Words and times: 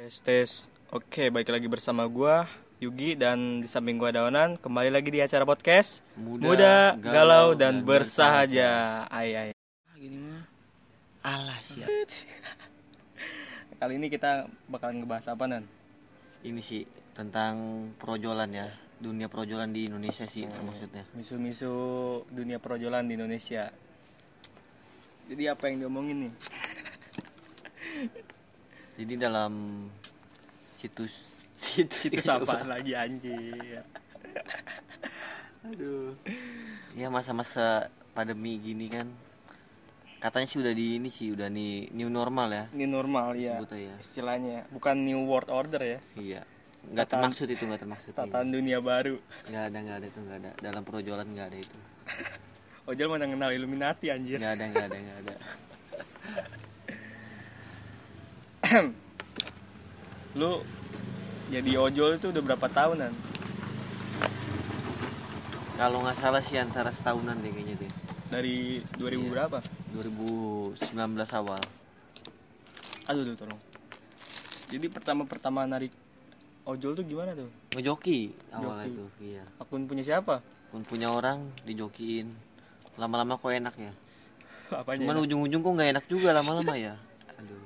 Tes 0.00 0.16
tes. 0.24 0.50
Oke, 0.96 1.28
baik 1.28 1.52
lagi 1.52 1.68
bersama 1.68 2.08
gua 2.08 2.48
Yugi 2.80 3.20
dan 3.20 3.60
di 3.60 3.68
samping 3.68 4.00
gua 4.00 4.08
Daonan. 4.08 4.56
Kembali 4.56 4.88
lagi 4.88 5.12
di 5.12 5.20
acara 5.20 5.44
podcast 5.44 6.00
Muda, 6.16 6.96
galau, 6.96 7.04
Galau, 7.04 7.46
dan, 7.52 7.84
dan 7.84 7.84
bersahaja. 7.84 9.04
Ay 9.12 9.36
ay. 9.36 9.50
Ah, 9.52 9.96
Gini 10.00 10.16
mah. 10.24 10.40
Alah 11.20 11.60
siap. 11.68 11.84
Kali 13.84 14.00
ini 14.00 14.08
kita 14.08 14.48
bakalan 14.72 15.04
ngebahas 15.04 15.36
apa 15.36 15.44
nan? 15.44 15.68
Ini 16.48 16.64
sih 16.64 16.88
tentang 17.12 17.92
projolan 18.00 18.56
ya, 18.56 18.72
dunia 19.04 19.28
projolan 19.28 19.68
di 19.68 19.84
Indonesia 19.84 20.24
sih 20.24 20.48
maksudnya. 20.48 21.04
Misu-misu 21.12 21.76
dunia 22.32 22.56
perojolan 22.56 23.04
di 23.04 23.20
Indonesia. 23.20 23.68
Jadi 25.28 25.44
apa 25.44 25.68
yang 25.68 25.84
diomongin 25.84 26.24
nih? 26.24 26.32
Jadi 29.00 29.16
dalam 29.16 29.52
situs 30.76 31.12
Situs 31.60 32.28
apa 32.28 32.64
lagi 32.64 32.92
anjir? 32.92 33.80
Aduh. 35.64 36.12
Ya 36.92 37.08
masa-masa 37.08 37.88
pandemi 38.12 38.56
gini 38.56 38.88
kan 38.88 39.08
katanya 40.20 40.44
sih 40.44 40.60
udah 40.60 40.76
di 40.76 41.00
ini 41.00 41.08
sih 41.08 41.32
udah 41.32 41.48
nih 41.48 41.96
new 41.96 42.12
normal 42.12 42.52
ya 42.52 42.64
Ini 42.76 42.84
normal 42.84 43.32
ya. 43.36 43.56
ya. 43.64 43.94
Istilahnya 43.96 44.68
bukan 44.68 45.00
new 45.00 45.24
world 45.24 45.48
order 45.48 45.80
ya. 45.80 45.98
Iya. 46.16 46.44
Nggak 46.92 47.08
Tatanan- 47.08 47.32
termaksud 47.32 47.48
itu 47.48 47.62
nggak 47.64 47.80
termaksud. 47.80 48.12
Tatanan 48.12 48.52
dunia 48.52 48.84
baru. 48.84 49.16
Nggak 49.48 49.64
ada 49.64 49.78
nggak 49.80 49.96
ada 49.96 50.06
itu 50.06 50.18
nggak 50.20 50.38
ada 50.44 50.50
dalam 50.60 50.82
projolan 50.84 51.24
nggak 51.24 51.46
ada 51.48 51.56
itu. 51.56 51.78
Ojol 52.92 53.08
mana 53.08 53.24
kenal 53.24 53.50
Illuminati 53.52 54.12
anjir. 54.12 54.36
Nggak 54.36 54.52
ada 54.60 54.64
nggak 54.68 54.84
ada 54.84 54.96
nggak 54.98 55.18
ada. 55.24 55.34
Lu 60.34 60.62
jadi 61.50 61.70
ojol 61.76 62.16
itu 62.16 62.30
udah 62.30 62.42
berapa 62.42 62.66
tahunan? 62.66 63.12
Kalau 65.74 66.04
nggak 66.04 66.18
salah 66.20 66.42
sih 66.44 66.54
antara 66.54 66.92
setahunan 66.92 67.40
deh 67.40 67.50
kayaknya 67.50 67.74
deh. 67.80 67.90
Dari 68.30 68.78
2000 68.94 69.16
Iya. 69.16 69.30
berapa? 69.32 69.58
2019 69.90 70.86
awal. 71.34 71.58
Aduh, 73.10 73.26
tuh 73.26 73.36
tolong. 73.42 73.60
Jadi 74.70 74.86
pertama-pertama 74.86 75.66
narik 75.66 75.90
ojol 76.62 76.94
tuh 76.94 77.02
gimana 77.02 77.34
tuh? 77.34 77.50
Ngejoki 77.74 78.30
awalnya 78.54 78.86
Joki. 78.86 78.94
itu, 78.94 79.04
iya. 79.34 79.42
Akun 79.58 79.90
punya 79.90 80.06
siapa? 80.06 80.38
Pun 80.70 80.86
punya 80.86 81.10
orang 81.10 81.42
dijokiin. 81.66 82.30
Lama-lama 82.94 83.34
kok 83.34 83.50
enak 83.50 83.74
ya. 83.74 83.90
Apanya? 84.78 85.02
Cuman 85.02 85.26
ujung-ujung 85.26 85.58
kok 85.58 85.72
nggak 85.74 85.90
enak 85.98 86.04
juga 86.06 86.30
lama-lama 86.30 86.78
ya. 86.78 86.94
Aduh, 87.42 87.58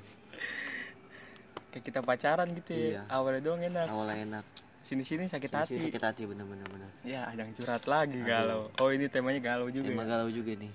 Kayak 1.74 1.84
kita 1.84 2.00
pacaran 2.00 2.48
gitu 2.54 2.70
ya. 2.70 2.78
Iya. 2.78 3.02
Awalnya 3.10 3.40
doang 3.42 3.58
enak. 3.60 3.86
awalnya 3.90 4.16
enak. 4.22 4.44
Sini-sini 4.84 5.26
sakit 5.26 5.50
Sini 5.50 5.58
hati. 5.58 5.74
sakit 5.90 6.02
hati 6.02 6.22
bener-bener 6.22 6.70
bener. 6.70 6.86
Ya, 7.02 7.26
ada 7.26 7.42
yang 7.42 7.50
curhat 7.50 7.82
lagi 7.84 8.14
Aduh. 8.14 8.28
galau. 8.28 8.62
Oh, 8.78 8.94
ini 8.94 9.10
temanya 9.10 9.40
galau 9.42 9.66
juga. 9.66 9.90
Emang 9.90 10.06
ya? 10.06 10.12
galau 10.14 10.28
juga 10.30 10.54
nih. 10.54 10.70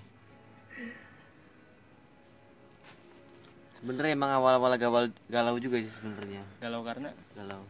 Sebenernya 3.80 4.12
emang 4.12 4.30
awal-awal 4.30 4.76
galau, 4.76 5.08
galau 5.26 5.56
juga 5.56 5.80
sih 5.80 5.88
sebenarnya 5.88 6.44
Galau 6.60 6.84
karena 6.84 7.08
galau. 7.32 7.64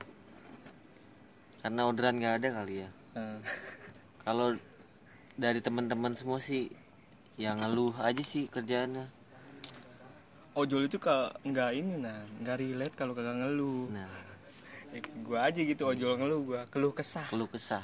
Karena 1.63 1.81
orderan 1.87 2.19
nggak 2.19 2.35
ada 2.43 2.49
kali 2.59 2.75
ya. 2.83 2.89
eh, 3.15 3.39
Kalau 4.27 4.59
dari 5.39 5.63
teman-teman 5.63 6.19
semua 6.19 6.43
sih 6.43 6.67
yang 7.39 7.63
ngeluh 7.63 7.95
aja 8.03 8.25
sih 8.27 8.51
kerjaannya. 8.51 9.07
Ojol 10.61 10.85
itu 10.85 10.97
kalau 10.97 11.33
nggak 11.43 11.71
ini 11.73 11.99
nah, 11.99 12.17
nggak 12.41 12.57
relate 12.57 12.95
kalau 12.95 13.13
kagak 13.13 13.37
ngeluh. 13.37 13.89
Nah, 13.91 14.11
Eh, 14.91 14.99
gua 15.23 15.47
aja 15.47 15.63
gitu 15.63 15.87
ojol 15.87 16.19
ngeluh 16.19 16.41
gua, 16.43 16.61
keluh 16.67 16.91
kesah. 16.91 17.31
keluh 17.31 17.47
kesah. 17.47 17.79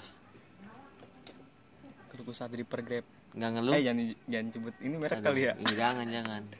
Keluh 2.10 2.26
kesah 2.26 2.46
dari 2.50 2.66
per 2.66 2.82
Grab. 2.82 3.06
Nggak 3.30 3.50
ngeluh. 3.54 3.72
Eh 3.74 3.82
jangan 3.84 4.04
jangan 4.26 4.46
sebut 4.50 4.74
ini 4.82 4.94
merek 4.96 5.18
Aduh, 5.20 5.26
kali 5.30 5.40
ya. 5.46 5.52
ini 5.54 5.74
jangan 5.74 6.06
jangan. 6.06 6.42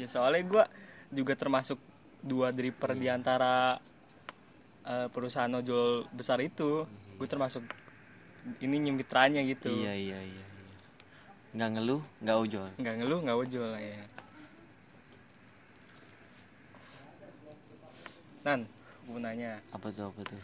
Ya 0.00 0.08
soalnya 0.08 0.40
gua 0.48 0.64
juga 1.12 1.36
termasuk 1.36 1.76
dua 2.24 2.56
dripper 2.56 2.96
Iya. 2.96 3.00
di 3.00 3.08
antara 3.12 3.76
eh, 4.82 5.08
perusahaan 5.12 5.52
ojol 5.52 6.08
besar 6.16 6.40
itu. 6.40 6.88
Gue 7.20 7.28
termasuk 7.28 7.60
ini 8.64 8.80
nyemitranya 8.80 9.44
gitu. 9.44 9.68
Iya 9.68 9.92
iya 9.92 10.16
iya. 10.16 10.40
iya. 10.40 10.44
Nggak 11.52 11.68
ngeluh, 11.76 12.00
nggak 12.24 12.36
ojol. 12.40 12.68
Nggak 12.80 12.94
ngeluh 12.96 13.18
nggak 13.20 13.38
ojol 13.38 13.70
ya. 13.76 14.00
Nan, 18.40 18.64
gue 18.64 19.12
mau 19.12 19.20
nanya 19.20 19.60
Apa 19.76 19.92
tuh 19.92 20.08
apa 20.08 20.24
tuh? 20.24 20.40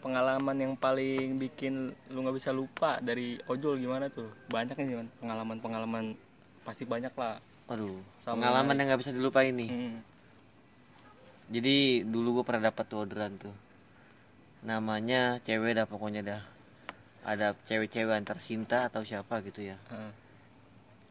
pengalaman 0.00 0.56
yang 0.56 0.72
paling 0.80 1.36
bikin 1.36 1.92
lu 2.08 2.24
nggak 2.24 2.40
bisa 2.40 2.56
lupa 2.56 2.96
dari 3.04 3.36
ojol 3.52 3.76
gimana 3.76 4.08
tuh? 4.08 4.32
Banyak 4.48 4.80
nih 4.80 4.96
man 4.96 5.12
pengalaman-pengalaman 5.20 6.16
pasti 6.64 6.88
banyak 6.88 7.12
lah. 7.20 7.36
Aduh, 7.68 8.00
Sama 8.24 8.40
pengalaman 8.40 8.80
yang 8.80 8.86
nggak 8.88 9.00
bisa 9.04 9.12
dilupain 9.12 9.52
nih. 9.52 9.68
Hmm. 9.68 10.00
Jadi 11.52 12.08
dulu 12.08 12.40
gue 12.40 12.44
pernah 12.48 12.72
dapat 12.72 12.88
tuh 12.88 13.04
orderan 13.04 13.36
tuh. 13.36 13.52
Namanya 14.64 15.36
cewek 15.44 15.76
dah 15.76 15.84
pokoknya 15.84 16.24
dah. 16.24 16.42
Ada 17.28 17.52
cewek-cewek 17.68 18.16
antar 18.16 18.40
Sinta 18.40 18.88
atau 18.88 19.04
siapa 19.04 19.44
gitu 19.44 19.60
ya. 19.60 19.76
Heeh. 19.76 20.12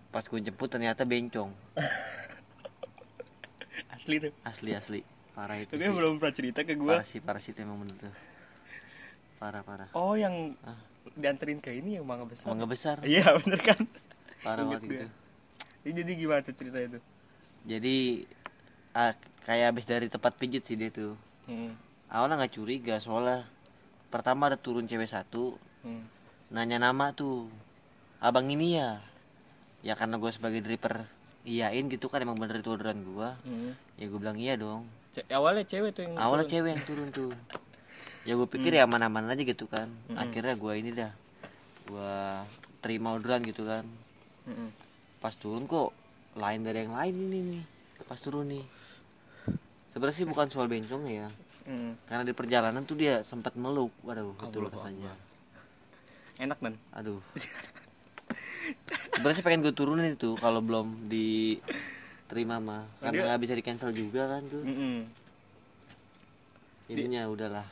Pas 0.09 0.25
gue 0.25 0.39
jemput 0.41 0.65
ternyata 0.65 1.05
bencong. 1.05 1.53
Asli 3.93 4.17
tuh. 4.17 4.33
Asli 4.41 4.73
asli. 4.73 5.18
Parah 5.39 5.55
itu. 5.55 5.71
Dia 5.73 5.87
sih. 5.87 5.95
belum 5.95 6.19
pernah 6.19 6.35
cerita 6.35 6.59
ke 6.61 6.75
gua. 6.75 6.99
Parah 6.99 7.07
sih, 7.07 7.19
parah 7.21 7.39
sih 7.39 7.55
itu 7.55 7.63
emang 7.63 7.79
bener 7.79 7.95
tuh. 7.97 8.11
Parah 9.39 9.63
parah. 9.63 9.87
Oh, 9.93 10.13
yang 10.13 10.51
Ah. 10.61 10.75
dianterin 11.15 11.57
ke 11.57 11.71
ini 11.71 11.95
yang 11.95 12.03
mangga 12.03 12.27
besar. 12.27 12.51
Mangga 12.51 12.67
besar. 12.67 12.99
Iya, 13.01 13.23
bener 13.39 13.63
kan? 13.63 13.79
Parah 14.41 14.67
banget 14.67 14.83
gue. 14.83 14.91
gitu. 14.91 15.07
Ini 15.81 15.91
jadi 15.95 16.11
gimana 16.13 16.41
tuh 16.43 16.53
cerita 16.53 16.77
itu? 16.77 16.99
Jadi 17.63 17.95
ah, 18.93 19.15
kayak 19.43 19.65
habis 19.71 19.85
dari 19.85 20.07
tempat 20.07 20.35
pijit 20.35 20.61
sih 20.61 20.75
dia 20.75 20.91
tuh. 20.91 21.15
Hmm. 21.47 21.71
Awalnya 22.09 22.35
nggak 22.37 22.53
curiga 22.53 22.99
soalnya 22.99 23.47
pertama 24.09 24.51
ada 24.51 24.57
turun 24.57 24.85
cewek 24.85 25.07
satu 25.07 25.55
Hmm. 25.79 26.03
nanya 26.49 26.75
nama 26.77 27.13
tuh 27.13 27.47
abang 28.19 28.49
ini 28.49 28.75
ya 28.75 28.99
ya 29.79 29.95
karena 29.95 30.19
gue 30.19 30.27
sebagai 30.27 30.59
dripper 30.59 31.07
iyain 31.49 31.85
gitu 31.87 32.05
kan 32.05 32.21
emang 32.21 32.37
bener 32.37 32.57
itu 32.57 32.69
orderan 32.69 32.99
gue 32.99 33.29
Hmm. 33.43 33.71
ya 33.97 34.05
gue 34.05 34.19
bilang 34.19 34.37
iya 34.37 34.53
dong 34.53 34.85
Ce- 35.09 35.25
awalnya 35.29 35.65
cewek 35.65 35.91
tuh 35.91 36.05
yang 36.05 36.13
awalnya 36.15 36.45
turun. 36.45 36.53
cewek 36.55 36.69
yang 36.71 36.83
turun 36.85 37.07
tuh 37.09 37.31
ya 38.21 38.33
gue 38.33 38.47
pikir 38.47 38.71
ya 38.71 38.85
aman-aman 38.85 39.25
aja 39.27 39.41
gitu 39.41 39.65
kan 39.65 39.89
Hmm. 40.07 40.17
akhirnya 40.19 40.53
gue 40.53 40.73
ini 40.75 40.91
dah 40.91 41.09
gue 41.83 42.13
terima 42.79 43.11
orderan 43.11 43.41
gitu 43.41 43.65
kan 43.65 43.81
Hmm. 44.45 44.69
pas 45.17 45.33
turun 45.33 45.65
kok 45.65 45.89
lain 46.35 46.61
dari 46.61 46.85
yang 46.85 46.93
lain 46.93 47.15
ini 47.17 47.39
nih 47.51 47.63
pas 48.05 48.17
turun 48.17 48.45
nih 48.47 48.63
sebenarnya 49.89 50.15
sih 50.15 50.23
bukan 50.23 50.47
soal 50.47 50.65
bencong 50.65 51.03
ya 51.05 51.27
Hmm. 51.65 51.97
karena 52.05 52.23
di 52.23 52.31
perjalanan 52.31 52.81
tuh 52.81 52.95
dia 52.95 53.21
sempat 53.21 53.53
meluk 53.53 53.89
waduh 54.01 54.33
betul 54.35 54.63
Allah 54.63 54.77
rasanya 54.79 55.13
Enak 56.39 56.57
dan. 56.57 56.75
aduh 56.93 57.19
sebenarnya 59.19 59.35
sih 59.35 59.43
pengen 59.43 59.61
gue 59.61 59.75
turunin 59.75 60.15
itu 60.15 60.39
kalau 60.39 60.63
belum 60.63 61.11
diterima 61.11 62.57
mah. 62.57 62.87
Karena 62.97 63.27
nggak 63.27 63.41
bisa 63.43 63.53
di 63.53 63.61
cancel 63.61 63.91
juga 63.91 64.25
kan 64.29 64.41
tuh. 64.47 64.63
Hmm. 64.63 65.03
ininya 66.87 67.27
udahlah. 67.27 67.67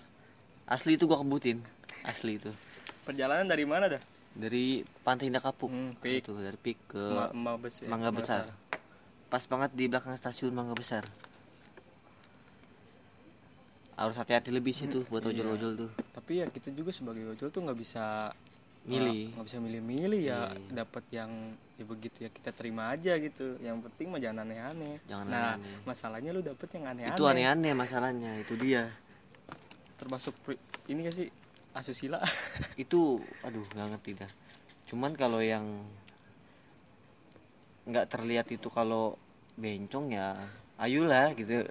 Asli 0.67 0.93
itu 0.93 1.07
gue 1.07 1.15
kebutin. 1.15 1.57
Asli 2.03 2.37
itu. 2.37 2.51
Perjalanan 3.01 3.47
dari 3.47 3.63
mana 3.63 3.87
dah? 3.87 4.03
dari 4.37 4.85
pantai 5.01 5.33
Indah 5.33 5.41
Kapuk. 5.41 5.73
Hmm, 5.73 5.97
Pik. 5.97 6.21
itu 6.21 6.33
dari 6.37 6.53
pik 6.55 6.77
ke 6.87 7.01
Ma- 7.09 7.33
Mabes 7.33 7.81
ya, 7.81 7.89
Mangga 7.89 8.13
Besar. 8.13 8.45
Pas 9.27 9.41
banget 9.43 9.73
di 9.73 9.89
belakang 9.89 10.13
stasiun 10.13 10.53
Mangga 10.53 10.77
Besar. 10.77 11.09
Harus 13.97 14.13
hati-hati 14.13 14.53
lebih 14.53 14.77
sih 14.77 14.85
tuh 14.85 15.09
buat 15.09 15.25
Iya. 15.25 15.41
ojol-ojol 15.41 15.71
tuh. 15.79 15.91
Tapi 16.13 16.31
ya 16.37 16.45
kita 16.47 16.69
juga 16.69 16.93
sebagai 16.93 17.25
ojol 17.25 17.49
tuh 17.49 17.65
nggak 17.65 17.79
bisa 17.81 18.29
milih. 18.87 19.35
Nggak 19.35 19.45
bisa 19.51 19.57
milih-milih 19.59 20.21
ya 20.23 20.39
dapat 20.71 21.03
yang 21.11 21.31
ya 21.75 21.83
begitu 21.83 22.17
ya 22.23 22.29
kita 22.31 22.55
terima 22.55 22.95
aja 22.95 23.19
gitu. 23.19 23.59
Yang 23.59 23.91
penting 23.91 24.07
mah 24.15 24.19
jangan 24.23 24.47
aneh-aneh. 24.47 24.95
Jangan 25.05 25.25
nah 25.27 25.59
aneh-aneh. 25.59 25.83
masalahnya 25.83 26.29
lu 26.31 26.41
dapet 26.41 26.69
yang 26.79 26.85
aneh-aneh. 26.87 27.19
Itu 27.19 27.23
aneh-aneh 27.27 27.73
masalahnya 27.75 28.31
itu 28.39 28.55
dia. 28.55 28.87
Termasuk 29.99 30.33
ini 30.87 31.03
gak 31.03 31.15
sih? 31.19 31.27
Asusila. 31.75 32.17
Itu 32.83 33.21
aduh 33.45 33.61
nggak 33.69 33.87
ngerti 33.93 34.11
dah. 34.17 34.31
Cuman 34.89 35.13
kalau 35.13 35.45
yang 35.45 35.61
nggak 37.85 38.09
terlihat 38.09 38.49
itu 38.49 38.67
kalau 38.73 39.13
bencong 39.61 40.09
ya 40.09 40.33
ayolah 40.81 41.37
gitu. 41.37 41.61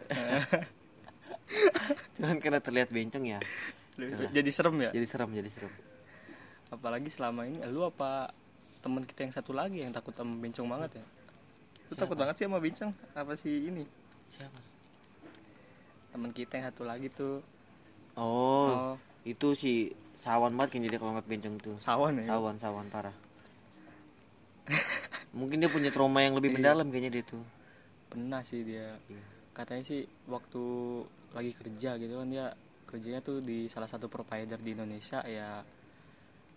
Cuman 2.21 2.39
karena 2.39 2.63
terlihat 2.63 2.95
bencong 2.95 3.25
ya. 3.27 3.41
Jadi 4.31 4.51
serem 4.55 4.79
ya? 4.79 4.91
Jadi 4.95 5.07
serem 5.11 5.31
jadi 5.35 5.51
serem 5.51 5.86
apalagi 6.69 7.09
selama 7.09 7.47
ini 7.47 7.63
lu 7.67 7.83
apa 7.83 8.31
teman 8.81 9.03
kita 9.03 9.23
yang 9.23 9.35
satu 9.35 9.51
lagi 9.51 9.83
yang 9.83 9.91
takut 9.91 10.13
sama 10.13 10.35
bencong 10.37 10.67
banget 10.67 10.99
ya? 10.99 11.05
Lu 11.87 11.95
Siapa? 11.95 12.01
takut 12.03 12.17
banget 12.17 12.35
sih 12.37 12.45
sama 12.47 12.59
bencong 12.59 12.93
apa 13.15 13.33
sih 13.35 13.55
ini? 13.67 13.85
Siapa? 14.35 14.61
Teman 16.11 16.31
kita 16.31 16.53
yang 16.57 16.67
satu 16.71 16.83
lagi 16.83 17.09
tuh. 17.11 17.39
Oh, 18.17 18.95
oh. 18.95 18.95
itu 19.23 19.53
si 19.53 19.93
sawan 20.17 20.57
banget 20.57 20.79
kan 20.79 20.81
jadi 20.89 20.97
kalau 20.97 21.13
ngeliat 21.15 21.29
bencong 21.29 21.57
tuh. 21.61 21.77
Sawan 21.77 22.17
ya? 22.19 22.27
Sawan 22.33 22.57
sawan 22.57 22.87
parah. 22.89 23.15
Mungkin 25.37 25.61
dia 25.61 25.69
punya 25.69 25.93
trauma 25.93 26.25
yang 26.25 26.33
lebih 26.35 26.51
Iya. 26.51 26.57
mendalam 26.59 26.89
kayaknya 26.89 27.21
dia 27.21 27.25
tuh. 27.27 27.45
Pernah 28.09 28.41
sih 28.43 28.63
dia. 28.65 28.97
Iya. 29.07 29.25
katanya 29.53 29.89
sih 29.89 30.05
waktu 30.29 30.61
lagi 31.33 31.57
kerja 31.57 31.97
gitu 31.97 32.21
kan 32.21 32.29
dia 32.29 32.53
kerjanya 32.85 33.25
tuh 33.25 33.41
di 33.41 33.73
salah 33.73 33.89
satu 33.89 34.05
provider 34.05 34.61
di 34.61 34.77
Indonesia 34.77 35.25
ya 35.25 35.65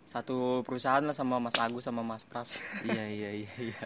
satu 0.10 0.66
perusahaan 0.66 1.06
lah 1.06 1.14
sama 1.14 1.38
Mas 1.38 1.54
Agus 1.62 1.86
sama 1.86 2.02
Mas 2.02 2.26
Pras. 2.26 2.58
Iya 2.90 3.06
iya 3.06 3.30
iya 3.46 3.52
iya. 3.62 3.80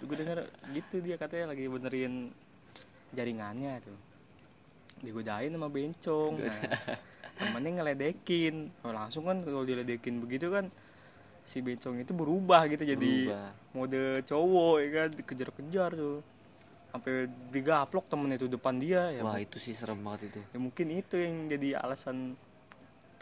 Gue 0.00 0.16
denger 0.16 0.48
gitu 0.72 1.04
dia 1.04 1.20
katanya 1.20 1.52
lagi 1.52 1.68
benerin 1.68 2.32
jaringannya 3.12 3.78
tuh 3.84 3.98
digodain 5.04 5.52
sama 5.52 5.68
bencong 5.68 6.40
nah, 6.40 6.60
temennya 7.36 7.70
ngeledekin. 7.84 8.72
Oh, 8.88 8.92
langsung 8.96 9.28
kan 9.28 9.44
kalau 9.44 9.68
diledekin 9.68 10.16
begitu 10.24 10.48
kan 10.48 10.72
si 11.44 11.60
bencong 11.60 12.00
itu 12.00 12.16
berubah 12.16 12.64
gitu 12.72 12.88
jadi 12.88 13.14
Berubah. 13.28 13.48
mode 13.76 14.04
cowok 14.24 14.74
ya 14.80 14.88
kan? 14.96 15.08
Dikejar-kejar 15.12 15.90
tuh. 15.92 16.24
Sampai 16.88 17.26
digaplok 17.52 18.08
temennya 18.08 18.38
itu 18.40 18.48
depan 18.48 18.78
dia 18.78 19.10
ya, 19.10 19.26
wah 19.26 19.36
itu 19.36 19.58
sih 19.58 19.74
serem 19.74 19.98
banget 20.00 20.30
itu. 20.30 20.40
ya 20.54 20.58
mungkin 20.62 20.86
itu 20.94 21.18
yang 21.18 21.50
jadi 21.50 21.82
alasan 21.82 22.38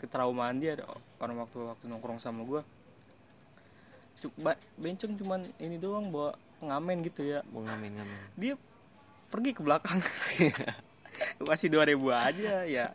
ketraumaan 0.03 0.59
dia 0.59 0.75
orang 1.23 1.39
waktu 1.39 1.63
waktu 1.63 1.85
nongkrong 1.87 2.19
sama 2.19 2.43
gua. 2.43 2.67
Coba 4.19 4.59
bencong 4.75 5.15
cuman 5.15 5.47
ini 5.63 5.79
doang 5.79 6.11
bawa 6.11 6.35
pengamen 6.59 7.07
gitu 7.07 7.23
ya. 7.23 7.47
Mau 7.55 7.63
ngamen 7.63 7.91
ngamen 8.03 8.19
dia 8.35 8.59
pergi 9.31 9.55
ke 9.55 9.63
belakang. 9.63 10.03
Masih 11.49 11.71
2000 11.71 12.03
aja 12.11 12.53
ya. 12.67 12.87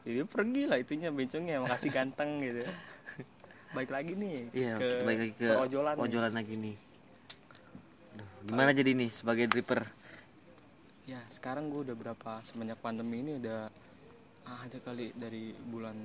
Jadi 0.00 0.24
pergi 0.24 0.62
lah 0.64 0.80
itunya 0.80 1.12
bencongnya 1.12 1.60
makasih 1.60 1.92
ganteng 1.92 2.40
gitu. 2.40 2.64
Baik 3.70 3.90
lagi 3.94 4.18
nih 4.18 4.50
iya 4.50 4.74
ke 4.80 4.88
balik 5.06 5.18
lagi 5.22 5.34
ke 5.38 5.48
ojolan 5.54 5.94
ojolan 5.94 6.32
lagi 6.34 6.54
nih. 6.58 6.76
Aduh, 8.16 8.28
gimana 8.50 8.70
jadi 8.74 8.90
nih 8.96 9.10
sebagai 9.12 9.46
dripper? 9.46 9.86
Ya 11.06 11.20
sekarang 11.30 11.70
gue 11.70 11.86
udah 11.86 11.94
berapa 11.94 12.42
semenjak 12.42 12.82
pandemi 12.82 13.22
ini 13.22 13.38
udah 13.38 13.70
ah, 13.70 13.89
ada 14.46 14.78
kali 14.80 15.12
dari 15.14 15.52
bulan 15.68 15.96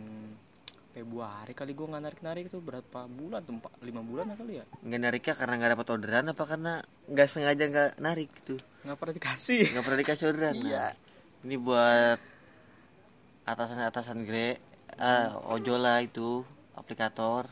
Februari 0.96 1.52
kali 1.52 1.76
gue 1.76 1.88
nggak 1.92 2.04
narik 2.08 2.22
narik 2.24 2.46
tuh. 2.48 2.64
Berapa 2.64 3.04
bulan 3.12 3.44
tuh? 3.44 3.60
Empat 3.60 3.72
lima 3.84 4.00
bulan 4.00 4.32
ya 4.32 4.36
kali 4.40 4.54
ya. 4.60 4.66
Nggak 4.80 5.00
nariknya 5.04 5.34
karena 5.36 5.54
nggak 5.60 5.72
dapat 5.76 5.88
orderan 5.92 6.26
apa 6.32 6.44
karena 6.48 6.74
nggak 7.12 7.28
sengaja 7.28 7.64
nggak 7.68 7.90
narik 8.00 8.28
gitu 8.32 8.56
nggak 8.88 8.98
pernah 9.00 9.14
dikasih. 9.20 9.64
Nggak 9.76 9.84
pernah 9.84 10.00
dikasih 10.00 10.26
orderan? 10.32 10.54
Iya. 10.56 10.86
Nah, 10.88 10.92
ini 11.44 11.56
buat 11.60 12.20
atasan-atasan 13.46 14.24
gre 14.24 14.56
ah, 14.98 15.36
ojola 15.52 16.00
itu 16.00 16.48
aplikator. 16.80 17.44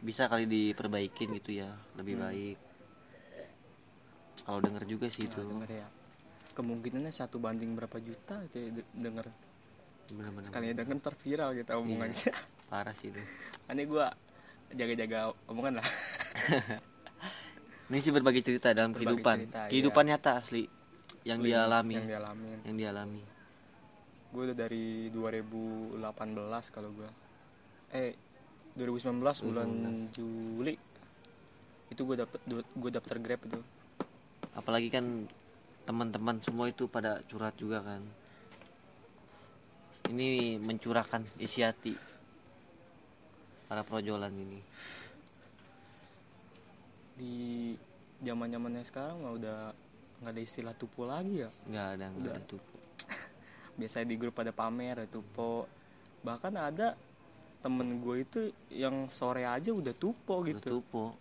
Bisa 0.00 0.30
kali 0.30 0.46
diperbaikin 0.46 1.34
gitu 1.42 1.60
ya 1.60 1.68
lebih 1.98 2.16
Hmm. 2.16 2.24
baik. 2.30 2.58
Kalau 4.46 4.60
denger 4.62 4.84
juga 4.86 5.06
sih 5.10 5.26
itu. 5.26 5.42
Nah, 5.42 5.66
denger 5.66 5.70
ya. 5.84 5.86
Kemungkinannya 6.54 7.12
satu 7.12 7.42
banding 7.42 7.74
berapa 7.74 7.98
juta 7.98 8.38
itu 8.46 8.56
ya, 8.62 8.70
denger 10.10 10.18
bener-bener 10.18 10.48
sekali 10.50 10.64
denger 10.74 10.96
ntar 10.98 11.14
viral 11.14 11.50
gitu 11.54 11.70
omongannya. 11.78 12.32
Parah 12.70 12.94
sih 12.94 13.14
itu. 13.14 13.22
Aneh 13.70 13.86
gue 13.86 14.06
jaga-jaga 14.74 15.30
omongan 15.46 15.78
lah. 15.78 15.86
Ini 17.90 17.98
sih 17.98 18.14
berbagi 18.14 18.46
cerita 18.46 18.70
dalam 18.70 18.94
Berbagi 18.94 19.18
kehidupan. 19.18 19.36
cerita, 19.42 19.60
iya. 19.66 19.70
kehidupan 19.74 20.04
nyata 20.06 20.30
asli 20.38 20.62
yang 21.26 21.42
Asli, 21.42 21.50
dialami. 21.50 21.94
yang 21.98 22.06
dialamin 22.06 22.58
yang 22.62 22.76
dialami. 22.78 23.22
Gue 24.30 24.42
udah 24.46 24.56
dari 24.56 25.10
2018 25.10 25.98
kalau 26.70 26.90
gue 26.94 27.10
eh 27.98 28.14
2019 28.78 29.18
bulan 29.50 29.68
Juli. 30.14 30.78
Itu 31.90 32.06
gue 32.06 32.22
dapet 32.22 32.38
gue 32.54 32.90
daftar 32.94 33.18
grab 33.18 33.42
itu. 33.42 33.58
Apalagi 34.54 34.88
kan 34.94 35.26
teman-teman 35.82 36.38
semua 36.38 36.70
itu 36.70 36.86
pada 36.86 37.18
curhat 37.26 37.58
juga 37.58 37.82
kan 37.82 37.98
ini 40.10 40.58
mencurahkan 40.58 41.22
isi 41.38 41.62
hati 41.62 41.94
para 43.70 43.86
projolan 43.86 44.34
ini. 44.34 44.60
Di 47.16 47.34
zaman 48.26 48.50
zamannya 48.50 48.82
sekarang 48.82 49.22
nggak 49.22 49.34
udah 49.40 49.58
nggak 50.20 50.32
ada 50.34 50.42
istilah 50.42 50.74
tupo 50.74 51.06
lagi 51.06 51.46
ya? 51.46 51.50
Nggak 51.70 51.86
ada 51.96 52.04
nggak 52.10 52.34
ada 52.36 52.42
tuh 52.44 52.62
biasanya 53.80 54.06
di 54.12 54.16
grup 54.20 54.36
ada 54.36 54.52
pamer 54.52 55.00
ya 55.00 55.06
tupo 55.08 55.64
bahkan 56.20 56.52
ada 56.60 56.92
temen 57.64 58.00
gue 58.04 58.16
itu 58.24 58.40
yang 58.72 59.08
sore 59.08 59.44
aja 59.48 59.72
udah 59.72 59.92
tupo 59.96 60.44
Udah 60.44 60.60
gitu. 60.60 60.80
tupo 60.80 61.16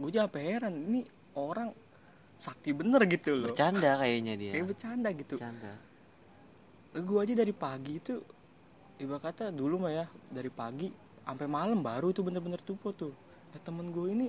gue 0.00 0.08
aja 0.08 0.28
heran 0.40 0.72
ini 0.72 1.04
orang 1.36 1.68
sakti 2.42 2.74
bener 2.74 3.06
gitu 3.06 3.38
loh. 3.38 3.54
Bercanda 3.54 4.02
kayaknya 4.02 4.34
dia. 4.34 4.52
Kayak 4.58 4.66
bercanda 4.74 5.08
gitu. 5.14 5.38
Bercanda 5.38 5.72
gue 6.92 7.18
aja 7.18 7.32
dari 7.32 7.54
pagi 7.56 7.96
itu 7.96 8.20
ibarat 9.00 9.32
kata 9.32 9.44
dulu 9.48 9.80
mah 9.80 9.92
ya 9.92 10.04
dari 10.28 10.52
pagi 10.52 10.92
sampai 11.24 11.48
malam 11.48 11.80
baru 11.80 12.12
tuh 12.12 12.28
bener-bener 12.28 12.60
tupo 12.60 12.92
tuh. 12.92 13.10
Nah, 13.52 13.60
temen 13.60 13.88
gue 13.88 14.08
ini 14.10 14.26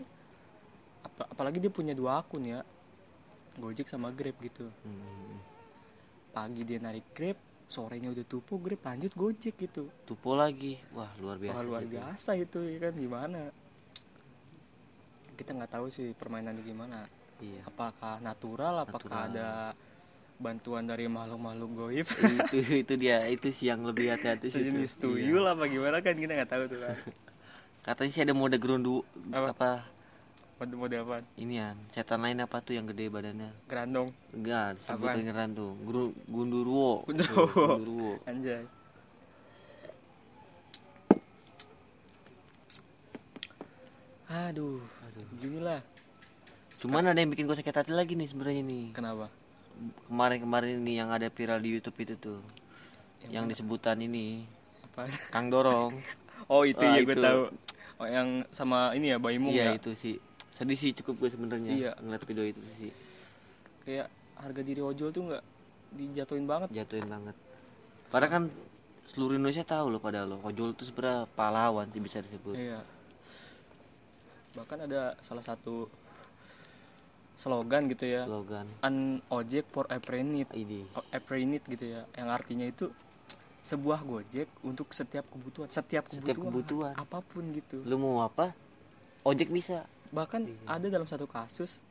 apa- 1.04 1.28
apalagi 1.30 1.60
dia 1.60 1.68
punya 1.68 1.92
dua 1.92 2.24
akun 2.24 2.44
ya 2.44 2.64
Gojek 3.54 3.86
sama 3.86 4.10
Grab 4.10 4.34
gitu. 4.40 4.66
Hmm, 4.82 5.36
pagi 6.32 6.64
dia 6.64 6.80
narik 6.80 7.06
Grab 7.14 7.38
sorenya 7.68 8.10
udah 8.10 8.26
tupo 8.26 8.58
Grab 8.58 8.82
lanjut 8.82 9.12
Gojek 9.14 9.54
gitu. 9.60 9.86
Tupo 10.08 10.34
lagi. 10.34 10.80
Wah 10.96 11.12
luar 11.20 11.38
biasa 11.38 11.54
Wah, 11.54 11.64
luar 11.64 11.82
itu. 11.84 11.92
biasa 11.94 12.32
itu 12.34 12.60
ya 12.64 12.78
kan? 12.80 12.94
Gimana? 12.96 13.42
Kita 15.34 15.52
nggak 15.52 15.72
tahu 15.72 15.86
sih 15.90 16.14
permainannya 16.14 16.64
gimana. 16.64 17.04
Iya. 17.42 17.62
Apakah 17.68 18.22
natural 18.22 18.86
apakah 18.86 19.28
Natural. 19.28 19.34
ada 19.34 19.48
bantuan 20.44 20.84
dari 20.84 21.08
makhluk-makhluk 21.08 21.72
goib. 21.74 22.08
Itu 22.12 22.58
itu 22.76 22.94
dia 22.96 23.24
itu 23.26 23.48
sih 23.50 23.68
yang 23.68 23.82
lebih 23.82 24.12
hati-hati 24.12 24.46
sejenis 24.46 24.92
Iya. 24.94 25.02
tuyul 25.02 25.46
apa 25.46 25.64
gimana 25.66 25.98
kan 26.00 26.14
kita 26.14 26.36
nggak 26.36 26.52
tahu 26.52 26.64
tuh 26.68 26.80
kan 26.80 26.98
katanya 27.84 28.12
sih 28.12 28.22
ada 28.22 28.32
mode 28.32 28.56
gerundu 28.58 29.04
Apa? 29.30 29.48
apa? 29.50 29.72
Mode 30.56 30.76
mode 30.78 30.96
apa? 30.98 31.16
Ini 31.36 31.54
ya 31.54 31.68
setan 31.90 32.22
lain 32.22 32.40
apa 32.40 32.60
tuh 32.60 32.76
yang 32.76 32.86
gede 32.86 33.08
badannya? 33.08 33.52
Gerandong. 33.66 34.12
Enggak 34.32 34.80
sebut 34.80 35.08
Apaan? 35.08 35.18
beneran 35.20 35.50
tuh 35.52 35.72
Guru, 35.82 36.04
gundurwo 36.26 37.04
Gundurwo. 37.04 37.44
Tuh, 37.48 37.68
gundurwo 37.76 38.12
anjay. 38.24 38.64
Aduh 44.30 44.82
Aduh. 45.06 45.26
ginilah 45.38 45.82
cuman 46.74 47.06
ada 47.06 47.20
yang 47.22 47.32
bikin 47.32 47.46
gue 47.46 47.56
sakit 47.56 47.76
hati 47.76 47.92
lagi 47.94 48.18
nih 48.18 48.28
sebenarnya 48.28 48.60
nih. 48.60 48.86
Kenapa 48.92 49.30
kemarin-kemarin 50.08 50.80
ini 50.82 51.00
yang 51.00 51.10
ada 51.10 51.28
viral 51.28 51.60
di 51.60 51.76
YouTube 51.78 51.98
itu 52.04 52.16
tuh. 52.20 52.40
Yang, 53.32 53.44
mana? 53.48 53.52
disebutan 53.56 53.98
ini. 54.04 54.44
Apa? 54.92 55.08
Kang 55.32 55.48
Dorong. 55.50 55.94
Oh 56.52 56.68
itu 56.68 56.84
Wah, 56.84 57.00
ya 57.00 57.08
gue 57.08 57.16
tahu. 57.16 57.42
Oh 58.04 58.08
yang 58.10 58.44
sama 58.52 58.92
ini 59.00 59.16
ya 59.16 59.18
Baimung 59.18 59.56
iya 59.56 59.72
ya? 59.72 59.80
itu 59.80 59.96
sih. 59.96 60.20
Sedih 60.52 60.76
sih 60.76 60.92
cukup 60.92 61.24
gue 61.24 61.30
sebenarnya 61.32 61.72
Iya. 61.72 61.92
ngeliat 62.04 62.24
video 62.28 62.44
itu 62.44 62.60
sih. 62.76 62.92
Kayak 63.88 64.12
harga 64.36 64.60
diri 64.60 64.84
ojol 64.84 65.16
tuh 65.16 65.24
nggak 65.32 65.44
dijatuhin 65.96 66.44
banget. 66.44 66.68
Jatuhin 66.76 67.08
banget. 67.08 67.32
Padahal 68.12 68.32
kan 68.32 68.44
seluruh 69.08 69.40
Indonesia 69.40 69.64
tahu 69.64 69.88
loh 69.96 70.04
pada 70.04 70.28
lo 70.28 70.44
ojol 70.44 70.76
itu 70.76 70.84
sebenarnya 70.84 71.32
pahlawan 71.32 71.88
sih 71.96 72.04
bisa 72.04 72.20
disebut. 72.20 72.60
Iya. 72.60 72.84
Bahkan 74.60 74.78
ada 74.84 75.16
salah 75.24 75.48
satu 75.48 75.88
slogan 77.44 77.86
gitu 77.86 78.08
ya. 78.08 78.24
slogan 78.24 78.64
An 78.80 78.96
ojek 79.28 79.68
for 79.68 79.84
every 79.90 80.24
need, 80.24 80.48
ini 80.54 80.88
every 81.12 81.44
need 81.44 81.60
gitu 81.66 81.84
ya. 81.90 82.08
Yang 82.14 82.30
artinya 82.32 82.66
itu 82.66 82.88
sebuah 83.62 84.00
gojek 84.02 84.48
untuk 84.62 84.92
setiap 84.92 85.24
kebutuhan, 85.26 85.68
setiap 85.68 86.04
kebutuhan, 86.06 86.24
Setiap 86.26 86.38
kebutuhan. 86.42 86.94
apa 86.96 87.20
pun 87.22 87.44
gitu. 87.50 87.80
lu 87.82 87.96
mau 87.98 88.20
apa 88.22 88.52
ojek 89.22 89.48
bisa 89.50 89.84
Bahkan 90.10 90.46
Iya. 90.46 90.58
ada 90.70 90.88
dalam 90.90 91.06
satu 91.06 91.26
kasus 91.26 91.82